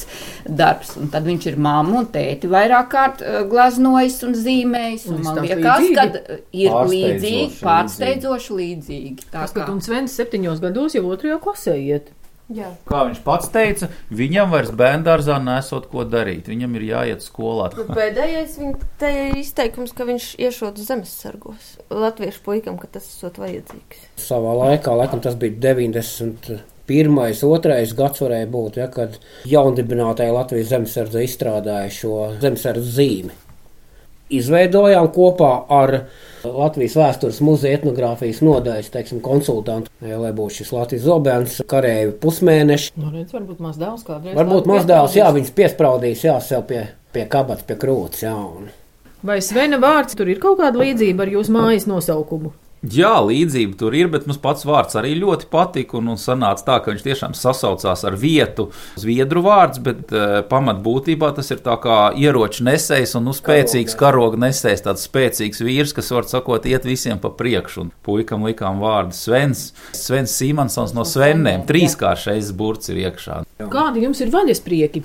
darbs. 0.49 0.97
Un 1.01 1.09
tad 1.13 1.27
viņš 1.29 1.47
ir 1.53 1.57
mamma 1.63 2.01
un 2.03 2.09
tēti 2.15 2.51
vairāk 2.51 2.89
kārt 2.93 3.23
uh, 3.23 3.43
glaznojis 3.51 4.19
un 4.27 4.35
zīmējis. 4.35 5.07
Un 5.11 5.21
Un 5.21 5.23
man 5.29 5.41
liekas, 5.45 5.89
ka 5.95 6.09
ir 6.51 6.75
līdzīgi, 6.91 7.61
pārsteidzoši 7.63 8.59
līdzīgi. 8.61 9.29
Tā 9.31 9.41
Tas, 9.45 9.55
ka 9.55 9.65
kā- 9.65 9.73
un 9.73 9.81
Svens 9.85 10.15
septiņos 10.19 10.61
gados 10.65 10.95
jau 10.99 11.05
otrajā 11.15 11.39
klasē 11.43 11.79
iet. 11.79 12.11
Jā. 12.53 12.75
Kā 12.85 13.07
viņš 13.09 13.21
pats 13.25 13.49
teica, 13.53 13.89
viņam 14.13 14.51
vairs 14.53 14.73
bērngārzā 14.77 15.39
nesot 15.41 15.87
ko 15.89 16.05
darīt. 16.05 16.51
Viņam 16.53 16.75
ir 16.77 16.85
jāiet 16.91 17.25
skolā. 17.25 17.71
Nu, 17.73 17.87
Pēdējais 17.97 18.59
viņa 18.61 19.13
izteikums, 19.41 19.95
ka 19.97 20.05
viņš 20.09 20.27
iešot 20.45 20.81
zemesargos. 20.85 21.79
Latviešu 21.89 22.45
puikam, 22.45 22.77
ka 22.81 22.91
tas 22.93 23.09
esot 23.09 23.41
vajadzīgs. 23.41 24.05
Savā 24.21 24.53
laikā, 24.61 24.93
laikam 24.93 25.25
tas 25.25 25.39
bija 25.41 25.57
91. 25.73 26.61
otrais 27.49 27.97
gads, 27.97 28.21
varēja 28.21 28.51
būt, 28.53 28.77
ja, 28.83 28.91
kad 28.93 29.17
jaundibinātāja 29.49 30.37
Latvijas 30.37 30.69
zemesardze 30.75 31.25
izstrādāja 31.25 31.89
šo 31.97 32.19
zemesardze 32.45 32.93
zīmi. 32.99 33.41
Izveidojām 34.33 35.11
kopā 35.13 35.51
ar 35.69 35.93
Latvijas 36.45 36.95
vēstures 36.97 37.41
muzeja 37.45 37.77
etnogrāfijas 37.79 38.41
nodaļas 38.45 38.89
teiksim, 38.95 39.21
konsultantu, 39.25 39.93
lai 40.01 40.33
būtu 40.37 40.61
šis 40.61 40.73
Latvijas 40.73 41.05
zobens, 41.05 41.59
karēju 41.69 42.17
pusmēneši. 42.23 42.95
Nu, 43.01 43.13
redz, 43.13 43.35
varbūt 43.37 43.61
maz 43.65 43.77
dēls 43.81 44.07
kādreiz. 44.07 44.37
Varbūt 44.39 44.69
mazdēls, 44.71 45.19
jā, 45.21 45.29
viņas 45.37 45.55
piespraudīs, 45.61 46.25
jā, 46.25 46.39
sev 46.45 46.65
pie, 46.71 46.87
pie 47.13 47.29
kabatas, 47.29 47.69
pie 47.69 47.77
krūts, 47.81 48.25
jā. 48.25 48.33
Un... 48.33 48.73
Vai 49.25 49.41
Svena 49.45 49.81
vārds 49.81 50.17
tur 50.17 50.33
ir 50.33 50.41
kaut 50.41 50.61
kāda 50.61 50.81
līdzība 50.81 51.25
ar 51.25 51.35
jūsu 51.37 51.53
mājas 51.53 51.89
nosaukumu? 51.89 52.53
Jā, 52.93 53.15
līdzība 53.25 53.79
tur 53.81 53.95
ir, 53.97 54.11
bet 54.13 54.27
mums 54.29 54.41
pats 54.43 54.67
vārds 54.69 54.97
arī 54.99 55.15
ļoti 55.17 55.49
patika. 55.53 55.97
Un, 56.01 56.11
un 56.13 56.21
sanāca 56.21 56.67
tā, 56.67 56.77
ka 56.83 56.93
viņš 56.93 57.05
tiešām 57.07 57.37
sasaucās 57.39 58.05
ar 58.05 58.17
vietu 58.21 58.69
zviedru 59.01 59.45
vārds, 59.47 59.81
bet 59.85 60.13
uh, 60.13 60.43
pamatbūtībā 60.51 61.33
tas 61.37 61.49
ir 61.55 61.63
tā 61.65 61.79
kā 61.81 61.99
ieroču 62.21 62.67
nesējs 62.69 63.17
un 63.19 63.29
nu, 63.31 63.35
spēcīgs 63.37 63.97
karoga 64.01 64.41
nesējs, 64.45 64.85
tāds 64.85 65.09
spēcīgs 65.09 65.65
vīrs, 65.65 65.97
kas 65.97 66.13
var 66.13 66.29
sakot, 66.29 66.69
iet 66.69 66.85
visiem 66.89 67.23
pa 67.23 67.33
priekšu. 67.33 67.87
Un 67.87 67.93
puikam 68.05 68.45
likām 68.45 68.83
vārdu 68.85 69.17
Svens. 69.17 69.71
Svens 69.97 70.37
Simonsons 70.37 70.93
no 70.97 71.07
Svennēm, 71.09 71.65
trīskāršais 71.69 72.53
burts 72.57 72.93
ir 72.93 73.05
iekšā. 73.07 73.45
Kādi 73.73 74.05
jums 74.05 74.21
ir 74.21 74.35
vaļas 74.35 74.61
prieki? 74.65 75.05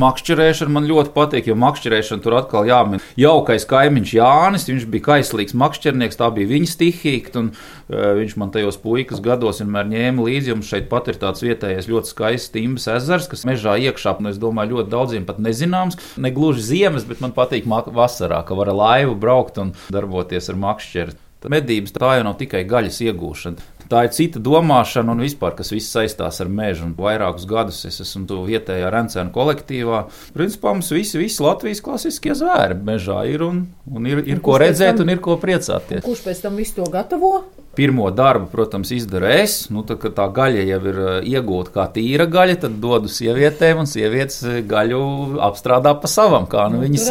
Makšķerēšana 0.00 0.72
man 0.72 0.86
ļoti 0.88 1.12
patīk, 1.14 1.48
jo 1.50 1.56
makšķerēšana 1.60 2.24
tur 2.24 2.36
atkal 2.38 2.68
jāmin. 2.68 3.02
Jaukais 3.20 3.66
kaimiņš 3.68 4.14
Jānis, 4.16 4.66
viņš 4.70 4.86
bija 4.92 5.06
kaislīgs 5.10 5.56
makšķernieks, 5.58 6.18
tā 6.20 6.30
bija 6.36 6.50
viņa 6.52 6.70
stihija, 6.72 7.32
un 7.40 7.50
uh, 7.52 8.08
viņš 8.20 8.36
man 8.40 8.52
tajos 8.54 8.80
puikas 8.82 9.22
gados 9.24 9.62
vienmēr 9.62 9.90
ņēma 9.92 10.26
līdzi. 10.28 10.52
Jums 10.54 10.72
šeit 10.72 10.90
pat 10.92 11.10
ir 11.12 11.20
tāds 11.22 11.44
vietējais 11.44 11.90
ļoti 11.90 12.12
skaists 12.12 12.54
timbas 12.54 12.88
ezers, 12.96 13.28
kas 13.32 13.46
mežā 13.48 13.76
iekšā, 13.88 14.16
un 14.20 14.32
es 14.32 14.40
domāju, 14.42 14.76
ļoti 14.76 14.92
daudziem 14.92 15.28
pat 15.28 15.40
nezināms. 15.42 16.00
Ne 16.20 16.32
gluži 16.34 16.64
ziemas, 16.70 17.06
bet 17.08 17.22
man 17.24 17.36
patīk 17.36 17.68
vasarā, 17.68 18.42
ka 18.46 18.58
var 18.58 18.72
ar 18.72 18.80
laivu 18.80 19.16
braukt 19.18 19.60
un 19.62 19.74
darboties 19.92 20.52
ar 20.52 20.60
makšķeri. 20.66 21.22
Medības 21.46 21.92
tā 21.94 22.16
jau 22.16 22.24
nav 22.26 22.40
tikai 22.40 22.64
gaļas 22.66 22.96
iegūšana. 23.06 23.75
Tā 23.88 24.00
ir 24.06 24.10
cita 24.16 24.40
domāšana 24.42 25.12
un 25.14 25.20
vispār, 25.22 25.52
kas 25.58 25.70
viss 25.70 25.92
saistās 25.94 26.40
ar 26.42 26.48
mežu. 26.50 26.88
Un 26.88 26.94
vairākus 26.98 27.44
gadus 27.46 27.84
es 27.86 28.00
esmu 28.02 28.24
tu 28.26 28.40
vietējā 28.48 28.88
Rencēna 28.90 29.30
kolektīvā. 29.34 30.00
Principā 30.34 30.72
mums 30.74 30.90
visi, 30.90 31.20
visi 31.20 31.42
Latvijas 31.44 31.82
klasiskie 31.86 32.34
zvēri 32.34 32.78
mežā 32.82 33.20
ir 33.30 33.44
un, 33.46 33.66
un 33.86 34.06
ir, 34.10 34.24
ir 34.26 34.40
Un 34.40 34.42
ko 34.42 34.58
redzēt 34.58 34.96
tam- 34.98 35.06
un 35.06 35.14
ir 35.14 35.22
ko 35.22 35.36
priecāties. 35.38 36.02
Kurš 36.02 36.24
pēc 36.26 36.42
tam 36.42 36.56
visu 36.58 36.80
to 36.80 36.90
gatavo? 36.90 37.44
Pirmo 37.76 38.08
darbu, 38.14 38.48
protams, 38.52 38.90
izdara 38.96 39.34
es. 39.42 39.58
Nu, 39.72 39.82
tad, 39.86 40.00
kad 40.02 40.14
tā 40.16 40.28
gaļa 40.32 40.64
jau 40.70 40.80
ir 40.92 41.00
uh, 41.02 41.10
iegūta 41.26 41.74
kā 41.74 41.86
tīra 41.96 42.24
gaļa, 42.30 42.60
tad 42.66 42.78
dodu 42.82 43.10
sievietēm, 43.12 43.82
un 43.82 43.90
sievietes 43.90 44.40
uh, 44.46 44.60
gaļu 44.66 45.02
apstrādā 45.44 45.92
pa 46.00 46.10
savam, 46.10 46.46
kā 46.50 46.68
nu 46.72 46.76
Nu, 46.76 46.82
viņas, 46.84 47.06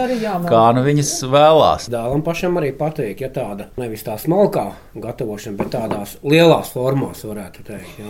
kā 0.45 0.63
nu 0.77 0.83
viņas 0.85 1.11
vēlās. 1.31 1.87
Dēlam 1.89 2.21
pašam 2.25 2.59
arī 2.59 2.69
patīk, 2.77 3.23
ja 3.23 3.29
tāda 3.33 3.69
nevis 3.81 4.03
tā 4.05 4.13
smalkā 4.21 4.65
gatavošana, 5.01 5.57
bet 5.57 5.71
tādās 5.73 6.15
lielās 6.25 6.69
formās, 6.73 7.23
varētu 7.25 7.65
teikt. 7.65 8.01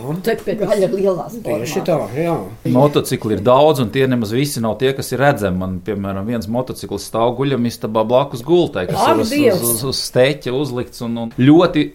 Gaļa 0.60 0.90
lielās 0.92 1.38
Tieši 1.40 1.80
formās. 1.80 2.12
tā, 2.12 2.20
jā. 2.20 2.36
Motocikli 2.76 3.38
ir 3.38 3.42
daudz, 3.46 3.80
un 3.84 3.90
tie 3.94 4.06
nemaz 4.10 4.34
visi 4.36 4.62
nav 4.64 4.76
tie, 4.82 4.92
kas 4.96 5.12
ir 5.14 5.22
redzami. 5.24 5.58
Man, 5.62 5.78
piemēram, 5.86 6.26
viens 6.28 6.48
motociklis 6.52 7.08
stāv 7.08 7.34
guļamistabā 7.40 8.04
blakus 8.06 8.44
gultai, 8.46 8.86
kas 8.90 9.00
Ak, 9.00 9.16
ir 9.16 9.24
uz, 9.24 9.32
uz, 9.32 9.72
uz, 9.72 9.84
uz 9.92 10.02
steķa 10.10 10.54
uzlikts. 10.56 11.02
Un, 11.06 11.16
un 11.24 11.32
ļoti 11.40 11.86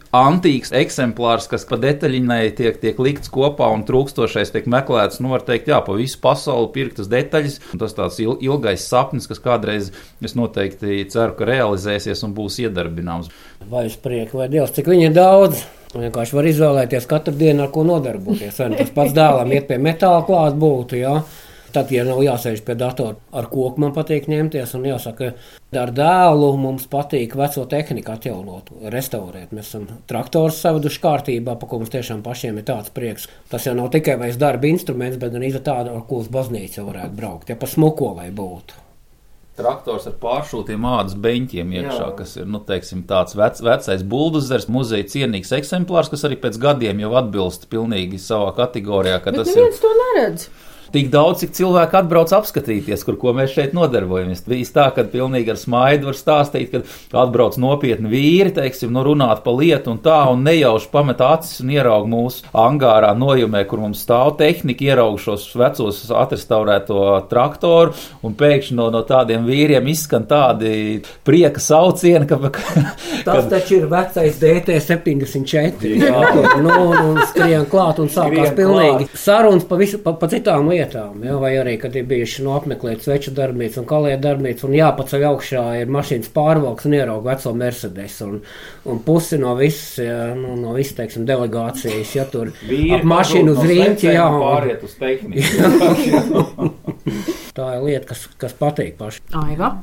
antīks 0.52 0.74
eksemplārs, 0.76 1.48
kas 1.48 1.64
pa 1.68 1.78
detaļinai 1.80 2.52
tiek, 2.56 2.76
tiek 2.82 2.98
likts 3.00 3.32
kopā 3.32 3.70
un 3.72 3.86
trūkstošais 3.88 4.52
tiek 4.52 4.68
meklēts. 4.68 5.22
Nu, 5.22 5.32
var 5.32 5.46
teikt, 5.48 5.70
jā, 5.72 5.80
pa 5.86 5.96
visu 5.96 6.20
pasauli 6.22 6.72
pirktas 6.74 7.08
detaļas. 7.12 7.60
Tas 7.80 7.96
tāds 7.96 8.20
il, 8.20 8.36
ilgais 8.44 8.84
sapnis, 8.84 9.28
kas 9.30 9.40
kādreiz 9.40 9.92
es 10.22 10.36
noteikti 10.36 11.06
ceru, 11.12 11.36
ka 11.38 11.48
realizēsies 11.48 12.24
un 12.28 12.36
būs 12.36 12.60
iedarbināms. 12.66 13.32
Vai 13.70 13.86
uz 13.88 13.96
priekšu, 13.96 14.42
vai 14.42 14.50
Dievs, 14.52 14.74
cik 14.76 14.92
viņi 14.92 15.08
ir 15.10 15.16
daudz. 15.16 15.64
Vienkārši 15.92 16.36
var 16.36 16.48
izvēlēties 16.48 17.08
katru 17.08 17.36
dienu, 17.36 17.66
ar 17.66 17.72
ko 17.72 17.84
nodarboties. 17.88 18.60
Vai 18.60 18.72
nu 18.72 18.80
tas 18.80 18.92
pats 18.96 19.16
dēlam 19.16 19.56
iet 19.56 19.68
pie 19.72 19.80
metāla 19.80 20.24
klāt 20.28 20.60
būtu, 20.60 21.00
jā. 21.00 21.18
Tad, 21.72 21.92
ja 21.94 22.04
nav 22.04 22.20
jāsēž 22.24 22.64
pie 22.68 22.76
datora, 22.76 23.16
ar 23.32 23.48
koku 23.52 23.80
man 23.80 23.94
patīk 23.96 24.28
ņemties. 24.32 24.74
Un 24.76 24.88
jāsaka, 24.90 25.32
ar 25.80 25.94
dēlu 25.96 26.50
mums 26.60 26.88
patīk 26.92 27.38
veco 27.40 27.64
tehniku 27.72 28.12
atjaunot, 28.16 28.74
restaurēt. 28.92 29.54
Mēs 29.56 29.72
esam 29.72 29.88
traktors 30.10 30.60
savaduši 30.66 31.02
kārtībā, 31.04 31.56
pa 31.60 31.70
ko 31.70 31.80
mums 31.80 31.94
tiešām 31.94 32.24
pašiem 32.26 32.60
ir 32.60 32.68
tāds 32.68 32.92
prieks. 32.96 33.30
Tas 33.52 33.68
jau 33.70 33.76
nav 33.78 33.92
tikai 33.96 34.18
vairs 34.20 34.40
darba 34.42 34.68
instruments, 34.68 35.20
bet 35.22 35.36
arī 35.38 35.54
tāda, 35.60 35.94
ar 35.96 36.06
ko 36.08 36.24
uz 36.26 36.32
baznīcu 36.32 36.88
varētu 36.88 37.20
braukt, 37.20 37.52
ja 37.54 37.60
pa 37.60 37.70
smuko 37.70 38.16
lai 38.18 38.32
būtu. 38.36 38.88
Traktors 39.62 40.08
ar 40.08 40.16
pāršūtiem 40.18 40.86
ādas 40.88 41.16
beņķiem 41.22 41.74
iekšā, 41.76 42.06
Jā. 42.08 42.12
kas 42.18 42.34
ir 42.40 42.48
nu, 42.50 42.62
teiksim, 42.66 43.04
tāds 43.08 43.36
vec, 43.38 43.60
vecais 43.62 44.04
buldozers, 44.08 44.70
muzeja 44.72 45.08
cienīgs 45.12 45.52
eksemplārs, 45.60 46.10
kas 46.12 46.24
arī 46.28 46.40
pēc 46.40 46.58
gadiem 46.60 47.04
jau 47.04 47.12
atbilst 47.20 47.68
pilnīgi 47.72 48.20
savā 48.24 48.56
kategorijā. 48.58 49.20
Bet 49.28 49.42
tas 49.44 49.52
ir. 49.52 49.72
to 49.84 49.92
neredz 50.02 50.48
tik 50.94 51.10
daudz, 51.12 51.42
cik 51.42 51.54
cilvēki 51.56 51.98
atbrauc 52.02 52.32
apskatīties, 52.36 53.04
kur 53.08 53.18
mēs 53.36 53.54
šeit 53.56 53.76
nodarbojamies. 53.76 54.44
Viss 54.50 54.74
tā, 54.76 54.90
ka 54.96 55.06
pilnīgi 55.08 55.54
ar 55.54 55.60
smaidu 55.60 56.10
var 56.10 56.18
stāstīt, 56.18 56.74
ka 56.74 57.22
atbrauc 57.24 57.58
nopietni 57.62 58.12
vīri, 58.12 58.52
teiksim, 58.56 58.92
nu 58.94 59.04
runāt 59.06 59.44
pa 59.46 59.54
lietu 59.56 59.94
un 59.94 60.02
tā, 60.04 60.20
un 60.32 60.44
nejauši 60.46 60.90
pamet 60.92 61.24
acis 61.24 61.62
un 61.64 61.72
ieraug 61.74 62.08
mūsu 62.12 62.48
angārā 62.58 63.14
nojumē, 63.18 63.64
kur 63.70 63.84
mums 63.86 64.04
stāv 64.06 64.36
tehnika, 64.42 64.92
ieraug 64.92 65.20
šos 65.22 65.48
vecos 65.60 66.04
atrestaurēto 66.22 67.00
traktoru, 67.32 67.96
un 68.26 68.36
pēkšņi 68.38 68.78
no, 68.80 68.90
no 68.94 69.04
tādiem 69.08 69.48
vīriem 69.48 69.88
izskan 69.92 70.28
tādi 70.30 71.02
prieka 71.28 71.64
saucieni, 71.64 72.28
ka. 72.28 72.40
Tas 73.22 73.46
kad... 73.46 73.50
taču 73.52 73.78
ir 73.80 73.88
vecais 73.92 74.38
DT74. 74.42 75.92
Jā, 76.02 76.22
nu, 76.62 76.72
un, 76.72 76.96
un 77.12 77.20
skrien 77.30 77.68
klāt 77.70 78.02
un 78.02 78.10
sākās 78.12 78.54
pilnīgi 78.58 79.06
klāt. 79.06 79.20
sarunas 79.20 79.68
pa, 79.70 79.78
visu, 79.80 80.00
pa, 80.02 80.16
pa 80.18 80.30
citām 80.32 80.68
lietām 80.72 80.81
lietām, 80.82 81.22
ja, 81.26 81.36
vai 81.42 81.52
arī, 81.60 81.76
kad 81.82 81.96
ir 81.98 82.08
bijuši 82.10 82.46
nu, 82.46 82.54
apmeklēt 82.56 83.04
sveču 83.06 83.34
darbnīcu 83.38 83.82
un 83.82 83.88
kalēju 83.90 84.20
darbnīcu, 84.24 84.68
un 84.68 84.76
jāpaceļ 84.78 85.26
augšā 85.30 85.64
ir 85.82 85.94
mašīnas 85.94 86.32
pārvalks 86.36 86.88
un 86.90 86.98
ierauga 86.98 87.32
veco 87.32 87.54
Mercedes, 87.58 88.18
un, 88.26 88.42
un 88.90 89.02
pusi 89.06 89.40
no 89.42 89.56
visas, 89.60 90.02
ja, 90.02 90.20
nu, 90.38 90.58
no 90.60 90.76
visas, 90.78 90.98
teiksim, 91.00 91.26
delegācijas, 91.30 92.16
ja 92.18 92.28
tur 92.32 92.54
Vīri, 92.66 92.98
ap 92.98 93.08
mašīnu 93.12 93.56
uz 93.56 93.64
rīņķi, 93.72 94.12
jā. 94.16 94.28
Pāriet 94.42 94.86
uz 94.88 94.98
tehniku. 95.00 96.68
Tā 97.58 97.74
ir 97.78 97.88
lieta, 97.88 98.06
kas, 98.14 98.28
kas 98.42 98.56
patīk 98.58 98.98
paši. 99.00 99.26
Aiva 99.42 99.76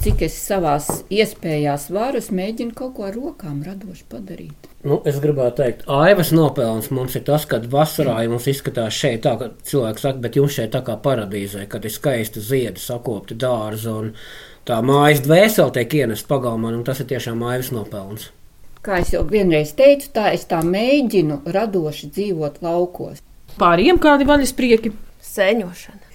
cik 0.00 0.22
es 0.24 0.36
savās 0.40 0.88
iespējās 1.12 1.88
varu, 1.92 2.20
es 2.20 2.30
mēģinu 2.32 2.74
kaut 2.76 2.94
ko 2.96 3.06
ar 3.08 3.16
rokām 3.16 3.60
radoši 3.66 4.06
padarīt. 4.10 4.68
Nu, 4.86 5.00
es 5.04 5.18
gribētu 5.20 5.60
teikt, 5.60 5.84
Aivas 5.92 6.30
nopelns 6.32 6.88
mums 6.94 7.16
ir 7.18 7.24
tas, 7.26 7.44
ka 7.48 7.60
vasarā 7.72 8.16
ja 8.24 8.30
mums 8.32 8.48
izskatās 8.48 8.96
šeit 8.96 9.26
tā, 9.26 9.34
ka 9.40 9.50
cilvēks 9.68 10.06
saka, 10.06 10.22
bet 10.24 10.38
jums 10.40 10.56
šeit 10.56 10.72
tā 10.72 10.80
kā 10.86 10.96
paradīzē, 11.04 11.66
kad 11.68 11.84
ir 11.84 11.92
skaisti 11.92 12.40
ziedi, 12.44 12.80
sakopti 12.80 13.36
dārzi 13.40 13.90
un 13.92 14.12
tā 14.68 14.80
mājas 14.84 15.20
dvēseli 15.26 15.76
tiek 15.76 15.98
ienest 16.02 16.28
pagalmā, 16.30 16.72
un 16.72 16.84
tas 16.86 17.02
ir 17.02 17.10
tiešām 17.12 17.44
Aivas 17.50 17.72
nopelns. 17.76 18.30
Kā 18.80 19.02
jau 19.04 19.26
vienreiz 19.28 19.74
teicu, 19.76 20.08
tā 20.14 20.30
es 20.32 20.46
tā 20.48 20.62
mēģinu 20.64 21.42
radoši 21.52 22.08
dzīvot 22.14 22.62
laukos. 22.64 23.20
Pāriem 23.60 24.00
kādi 24.00 24.24
vaļas 24.24 24.54
prieki? 24.56 24.94
Sēņošana. 25.20 26.06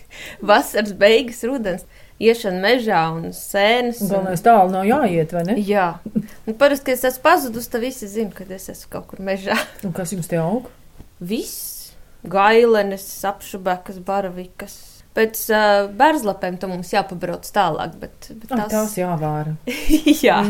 Vasaras 0.50 0.96
beigas, 0.98 1.44
rudens 1.46 1.86
iešana 2.22 2.62
mežā 2.64 3.02
un 3.16 3.30
sēnes. 3.36 4.02
Galvenais 4.06 4.42
un... 4.42 4.46
tālu 4.48 4.74
nav 4.74 4.88
jāiet, 4.88 5.36
vai 5.36 5.44
ne? 5.50 5.58
Jā. 5.60 5.88
Un 6.46 6.58
parasti, 6.60 6.90
kad 6.90 6.98
es 6.98 7.08
esmu 7.12 7.26
pazudus, 7.26 7.70
tad 7.72 7.86
visi 7.86 8.10
zina, 8.12 8.32
kad 8.36 8.52
es 8.56 8.70
esmu 8.74 8.92
kaut 8.96 9.08
kur 9.12 9.24
mežā. 9.26 9.58
Un 9.88 9.96
kas 9.96 10.16
jums 10.16 10.30
te 10.32 10.40
aug? 10.42 10.70
Viss. 11.20 11.72
Gailenes, 12.26 13.06
apšubekas, 13.30 14.00
baravikas. 14.06 14.78
Pēc 15.16 15.46
uh, 15.54 15.86
bērzlapēm 15.96 16.58
tam 16.60 16.74
mums 16.74 16.90
jāpabrauc 16.92 17.46
tālāk, 17.56 17.94
bet, 18.02 18.32
bet 18.42 18.50
tās... 18.52 18.72
tās 18.74 18.98
jāvāra. 19.00 19.54
Jā. 20.26 20.42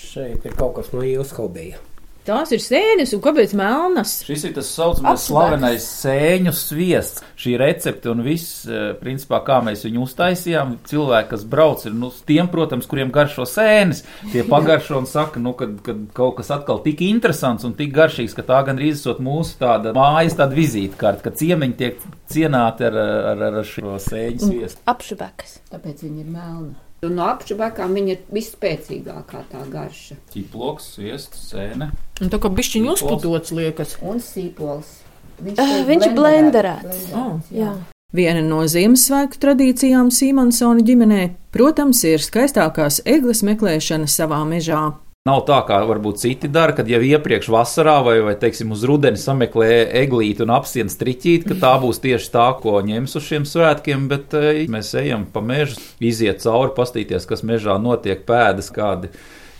Šeit 0.00 0.46
ir 0.46 0.56
kaut 0.56 0.78
kas 0.78 0.94
no 0.94 1.02
jūsu 1.04 1.42
hobija. 1.42 1.82
Tās 2.28 2.50
ir 2.52 2.60
sēnes, 2.60 3.14
un 3.16 3.22
kāpēc 3.24 3.54
melnas? 3.56 4.18
Šis 4.26 4.42
ir 4.44 4.50
tas 4.58 4.68
saucamais 4.76 5.22
slavenais 5.30 5.84
sēņu 6.02 6.52
sviests. 6.52 7.22
Šī 7.40 7.54
recepte 7.62 8.10
un 8.12 8.20
viss, 8.26 8.66
eh, 8.68 8.90
principā, 9.00 9.40
kā 9.46 9.62
mēs 9.64 9.86
viņu 9.86 10.02
uztaisījām, 10.04 10.74
cilvēki, 10.90 11.28
kas 11.30 11.46
brauc, 11.48 11.86
ir 11.88 11.94
nu, 11.96 12.10
tiem, 12.28 12.50
protams, 12.52 12.88
kuriem 12.90 13.12
garšo 13.14 13.46
sēnes, 13.48 14.02
tie 14.32 14.42
pagaršo 14.44 14.98
un 14.98 15.08
saka, 15.08 15.40
nu, 15.40 15.54
kad, 15.56 15.78
kad 15.86 16.02
kaut 16.12 16.36
kas 16.36 16.52
atkal 16.52 16.82
tik 16.84 17.00
interesants 17.06 17.64
un 17.64 17.72
tik 17.78 17.94
garšīgs, 17.96 18.36
ka 18.36 18.44
tā 18.50 18.60
gandrīz 18.66 19.00
esot 19.00 19.22
mūsu 19.24 19.56
tāda 19.62 19.94
mājas 19.96 20.36
tāda 20.36 20.58
vizītkārta, 20.58 21.24
ka 21.24 21.32
ciemiņi 21.32 21.78
tiek 21.80 22.04
cienāti 22.28 22.90
ar, 22.90 23.00
ar, 23.32 23.46
ar 23.52 23.64
šo 23.64 23.96
sēņu 23.96 24.50
sviestu. 24.50 24.84
Apšubekas. 24.84 25.62
Tāpēc 25.72 26.04
viņi 26.04 26.26
ir 26.26 26.36
melni. 26.36 26.76
Un 27.06 27.14
no 27.14 27.28
apšabakām 27.30 27.92
viņa 27.94 28.14
ir 28.14 28.22
visspēcīgākā 28.34 29.44
tā 29.52 29.60
garša. 29.70 30.16
Ķiploks, 30.32 30.88
sviests, 30.96 31.44
sēne. 31.52 31.92
Un 32.18 32.32
tā 32.32 32.40
kā 32.42 32.50
bišķiņu 32.50 32.96
uzpudots 32.96 33.54
liekas. 33.54 33.94
Un 34.02 34.18
sīpols. 34.22 34.96
Viņš, 35.38 35.60
uh, 35.62 35.76
viņš 35.86 36.08
blenderēts. 36.16 37.12
Oh, 37.14 37.38
jā. 37.54 37.76
Viena 38.16 38.40
no 38.42 38.62
Ziemassvētku 38.66 39.38
tradīcijām 39.38 40.10
Simonsona 40.10 40.82
ģimenē, 40.82 41.22
protams, 41.54 42.00
ir 42.08 42.24
skaistākās 42.24 43.02
eglis 43.06 43.44
meklēšana 43.46 44.08
savā 44.10 44.40
mežā. 44.48 44.96
Nav 45.28 45.42
tā, 45.44 45.58
kā 45.68 45.78
varbūt 45.84 46.20
citi 46.22 46.48
dara, 46.48 46.72
kad 46.72 46.88
jau 46.88 47.00
iepriekš 47.04 47.50
vasarā 47.52 47.98
vai, 48.06 48.16
vai 48.24 48.32
teiksim, 48.40 48.70
uz 48.72 48.84
rudeni 48.88 49.20
sameklē 49.20 49.68
eglīti 50.00 50.44
un 50.44 50.54
apsienu 50.56 50.92
striķīt, 50.92 51.44
ka 51.50 51.56
tā 51.60 51.72
būs 51.82 52.00
tieši 52.04 52.30
tā, 52.32 52.46
ko 52.62 52.78
ņems 52.86 53.18
uz 53.18 53.26
šiem 53.26 53.44
svētkiem, 53.48 54.06
bet 54.08 54.36
e, 54.38 54.54
mēs 54.72 54.94
ejam 54.96 55.26
pa 55.32 55.42
mežu, 55.44 55.76
iziet 56.00 56.40
cauri, 56.44 56.72
pastīties, 56.78 57.28
kas 57.28 57.44
mežā 57.44 57.76
notiek, 57.82 58.24
pēdas 58.28 58.72
kādi 58.72 59.12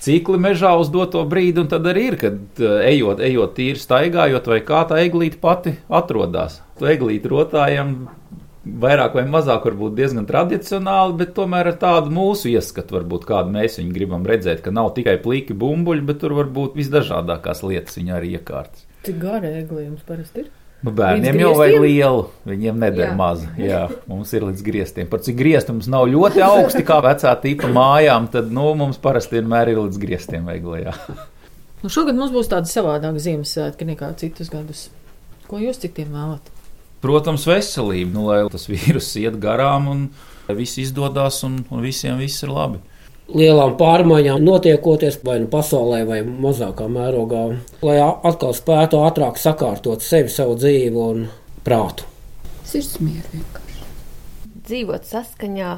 cikli 0.05 0.39
mežā 0.41 0.73
uz 0.79 0.89
doto 0.95 1.25
brīdi, 1.29 1.65
un 1.65 1.69
tad 1.69 1.87
arī 1.91 2.07
ir, 2.13 2.19
kad 2.23 2.63
ejot, 2.87 3.21
ejot 3.29 3.57
tīri 3.59 3.83
staigājot, 3.83 4.49
vai 4.49 4.63
kā 4.65 4.85
tā 4.89 5.03
eglīte 5.05 5.41
pati 5.43 5.75
atrodas. 6.01 6.63
Eglīte 6.79 7.29
rotājam 7.35 7.97
vairāk 8.83 9.17
vai 9.19 9.25
mazāk 9.31 9.67
varbūt 9.69 9.97
diezgan 9.99 10.27
tradicionāli, 10.29 11.17
bet 11.21 11.35
tomēr 11.37 11.73
ar 11.73 11.79
tādu 11.81 12.13
mūsu 12.15 12.51
ieskatu, 12.53 12.99
varbūt 12.99 13.27
kādu 13.29 13.55
mēs 13.55 13.81
viņu 13.81 13.95
gribam 13.97 14.27
redzēt, 14.29 14.63
ka 14.65 14.75
nav 14.75 14.93
tikai 14.99 15.17
plīki 15.23 15.57
bumbuļi, 15.59 16.07
bet 16.09 16.23
tur 16.23 16.37
var 16.39 16.51
būt 16.53 16.79
visdažādākās 16.79 17.65
lietas 17.67 17.99
viņa 18.01 18.17
arī 18.19 18.37
iekārtas. 18.39 18.87
Cik 19.07 19.21
gara 19.23 19.53
eglījums 19.61 20.05
parasti 20.07 20.45
ir? 20.45 20.51
Nu, 20.79 20.93
bērniem 20.95 21.41
jau 21.41 21.55
vajag 21.59 21.81
lielu, 21.83 22.21
viņiem 22.47 22.77
nedēļ 22.85 23.15
mazu. 23.19 23.49
Jā, 23.59 23.81
mums 24.07 24.31
ir 24.37 24.45
līdz 24.47 24.61
griestiem. 24.63 25.09
Par 25.11 25.25
cik 25.27 25.35
griezti 25.41 25.75
mums 25.75 25.89
nav 25.91 26.07
ļoti 26.07 26.45
augsti, 26.47 26.85
kā 26.87 27.01
vecā 27.03 27.33
tipa 27.43 27.71
mājām, 27.75 28.29
tad 28.31 28.53
nu, 28.55 28.69
mums 28.79 29.01
parasti 29.03 29.41
vienmēr 29.41 29.73
ir 29.73 29.81
līdz 29.83 29.99
griestiem 30.05 30.47
veiglajā. 30.47 30.95
Nu, 31.83 31.91
šogad 31.95 32.17
mums 32.19 32.31
būs 32.35 32.51
tāda 32.51 32.71
savādāka 32.71 33.23
Ziemassvētka 33.23 33.87
nekā 33.87 34.13
citus 34.19 34.53
gadus. 34.55 34.87
Ko 35.51 35.59
jūs 35.63 35.79
citiem 35.83 36.15
vēlaties? 36.15 36.58
Protams, 37.05 37.47
veselību, 37.49 38.13
nu, 38.15 38.27
lai 38.29 38.43
tas 38.53 38.69
vīrus 38.71 39.11
iet 39.21 39.39
garām 39.43 39.89
un 39.93 40.05
viss 40.57 40.81
izdodas 40.81 41.43
un, 41.47 41.61
un 41.71 41.85
visiem 41.85 42.19
viss 42.21 42.45
ir 42.45 42.53
labi. 42.55 42.81
Lielām 43.29 43.75
pārmaiņām 43.77 44.41
notiekoties 44.41 45.19
vai 45.25 45.37
nu 45.43 45.51
pasaulē, 45.53 46.01
vai 46.09 46.23
mazākā 46.25 46.87
mērogā, 46.89 47.43
lai 47.85 47.99
atkal 48.01 48.55
spētu 48.57 49.03
ātrāk 49.05 49.37
sakārtot 49.41 50.05
sevi, 50.05 50.33
savu 50.33 50.57
dzīvi 50.57 51.03
un 51.03 51.27
prātu. 51.67 52.09
Sirsmīgi 52.69 53.35
vienkārši. 53.35 53.85
Dzīvot 54.69 55.05
saskaņā 55.11 55.75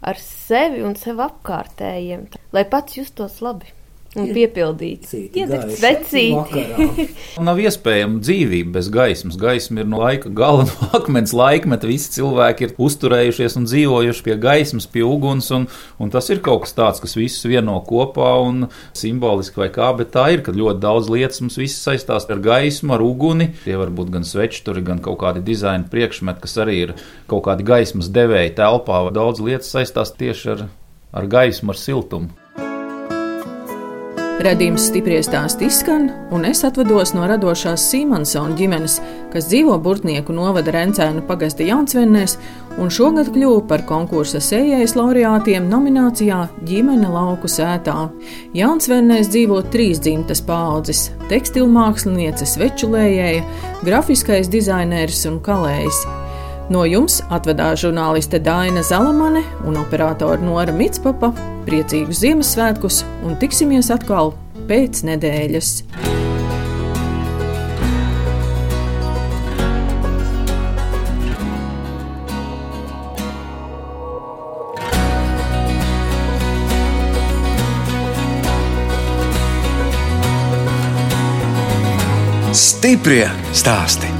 ar 0.00 0.22
sevi 0.24 0.80
un 0.86 0.96
sev 0.96 1.20
apkārtējiem, 1.26 2.24
lai 2.56 2.64
pats 2.72 2.96
justos 2.96 3.42
labi 3.44 3.68
un 4.18 4.30
piepildīts. 4.34 5.12
Iedegt 5.14 5.76
svecīti. 5.78 6.64
Nav 7.46 7.60
iespējama 7.62 8.18
dzīvība 8.24 8.74
bez 8.78 8.88
gaismas. 8.90 9.36
Gaisma 9.38 9.84
ir 9.84 9.90
no 9.90 10.00
laika 10.02 10.32
gala, 10.34 10.64
no 10.66 10.88
akmens 10.98 11.34
laikmeta. 11.36 11.86
Visi 11.90 12.10
cilvēki 12.16 12.66
ir 12.66 12.74
uzturējušies 12.82 13.58
un 13.60 13.68
dzīvojuši 13.70 14.24
pie 14.26 14.36
gaismas, 14.42 14.88
pie 14.90 15.04
uguns, 15.06 15.52
un, 15.54 15.68
un 16.02 16.10
tas 16.10 16.30
ir 16.34 16.42
kaut 16.46 16.64
kas 16.64 16.74
tāds, 16.74 17.02
kas 17.04 17.14
visus 17.18 17.46
vieno 17.50 17.76
kopā 17.86 18.32
un 18.42 18.66
simboliski 18.98 19.62
vai 19.62 19.70
kā, 19.74 19.92
bet 19.98 20.12
tā 20.16 20.26
ir, 20.34 20.44
ka 20.46 20.56
ļoti 20.56 20.82
daudz 20.82 21.12
lietas 21.12 21.44
mums 21.44 21.60
viss 21.60 21.84
saistās 21.86 22.26
ar 22.30 22.42
gaismu, 22.42 22.96
ar 22.96 23.06
uguni. 23.06 23.52
Tie 23.62 23.78
var 23.78 23.94
būt 23.94 24.10
gan 24.16 24.26
svečturi, 24.26 24.82
gan 24.86 25.02
kaut 25.04 25.20
kādi 25.22 25.44
dizaina 25.46 25.86
priekšmeti, 25.90 26.42
kas 26.42 26.58
arī 26.66 26.80
ir 26.88 26.96
kaut 27.30 27.46
kādi 27.46 27.66
gaismas 27.68 28.10
devēji 28.10 28.56
telpā. 28.58 29.04
Daudz 29.14 29.42
lietas 29.44 29.70
saistās 29.70 30.14
tieši 30.18 30.54
ar, 30.56 30.68
ar 31.14 31.30
gaismu, 31.30 31.70
ar 31.70 31.78
siltumu. 31.78 32.39
Radījums 34.40 34.86
stipri 34.88 35.18
stāst 35.20 35.60
izskan, 35.60 36.06
un 36.32 36.46
es 36.48 36.62
atvados 36.64 37.10
no 37.12 37.26
radošās 37.28 37.82
Simonsona 37.90 38.54
ģimenes, 38.56 38.94
kas 39.34 39.50
dzīvo 39.50 39.74
Burtnieku 39.84 40.32
novada 40.32 40.72
Rencēnu 40.72 41.26
pagasta 41.28 41.66
Jaunsvennēs, 41.66 42.38
un 42.80 42.88
šogad 42.88 43.28
kļuva 43.34 43.66
par 43.68 43.84
konkursa 43.90 44.40
sējais 44.40 44.96
laureātiem 44.96 45.66
nominācijā 45.68 46.38
Ģimene 46.70 47.10
lauku 47.12 47.50
sētā. 47.52 48.06
Jaunsvennēs 48.56 49.28
dzīvo 49.28 49.60
trīs 49.74 50.00
dzimtas 50.00 50.40
paudzes- 50.40 51.10
tekstilmāksliniece, 51.34 52.48
svečulējēja, 52.48 53.44
grafiskais 53.84 54.48
dizainērs 54.48 55.26
un 55.28 55.38
kalējs. 55.44 56.19
No 56.70 56.84
jums 56.86 57.16
atvedās 57.34 57.80
žurnāliste 57.82 58.38
Dāna 58.46 58.84
Zalamane 58.86 59.42
un 59.66 59.78
operātore 59.80 60.38
Nora 60.38 60.70
Mitspapa. 60.70 61.32
Priecīgus 61.66 62.22
Ziemassvētkus 62.22 63.02
un 63.26 63.34
tiksimies 63.42 63.90
atkal 63.90 64.36
pēc 64.70 65.02
nedēļas! 65.10 65.74
Stiprie 82.60 83.26
stāsti. 83.54 84.19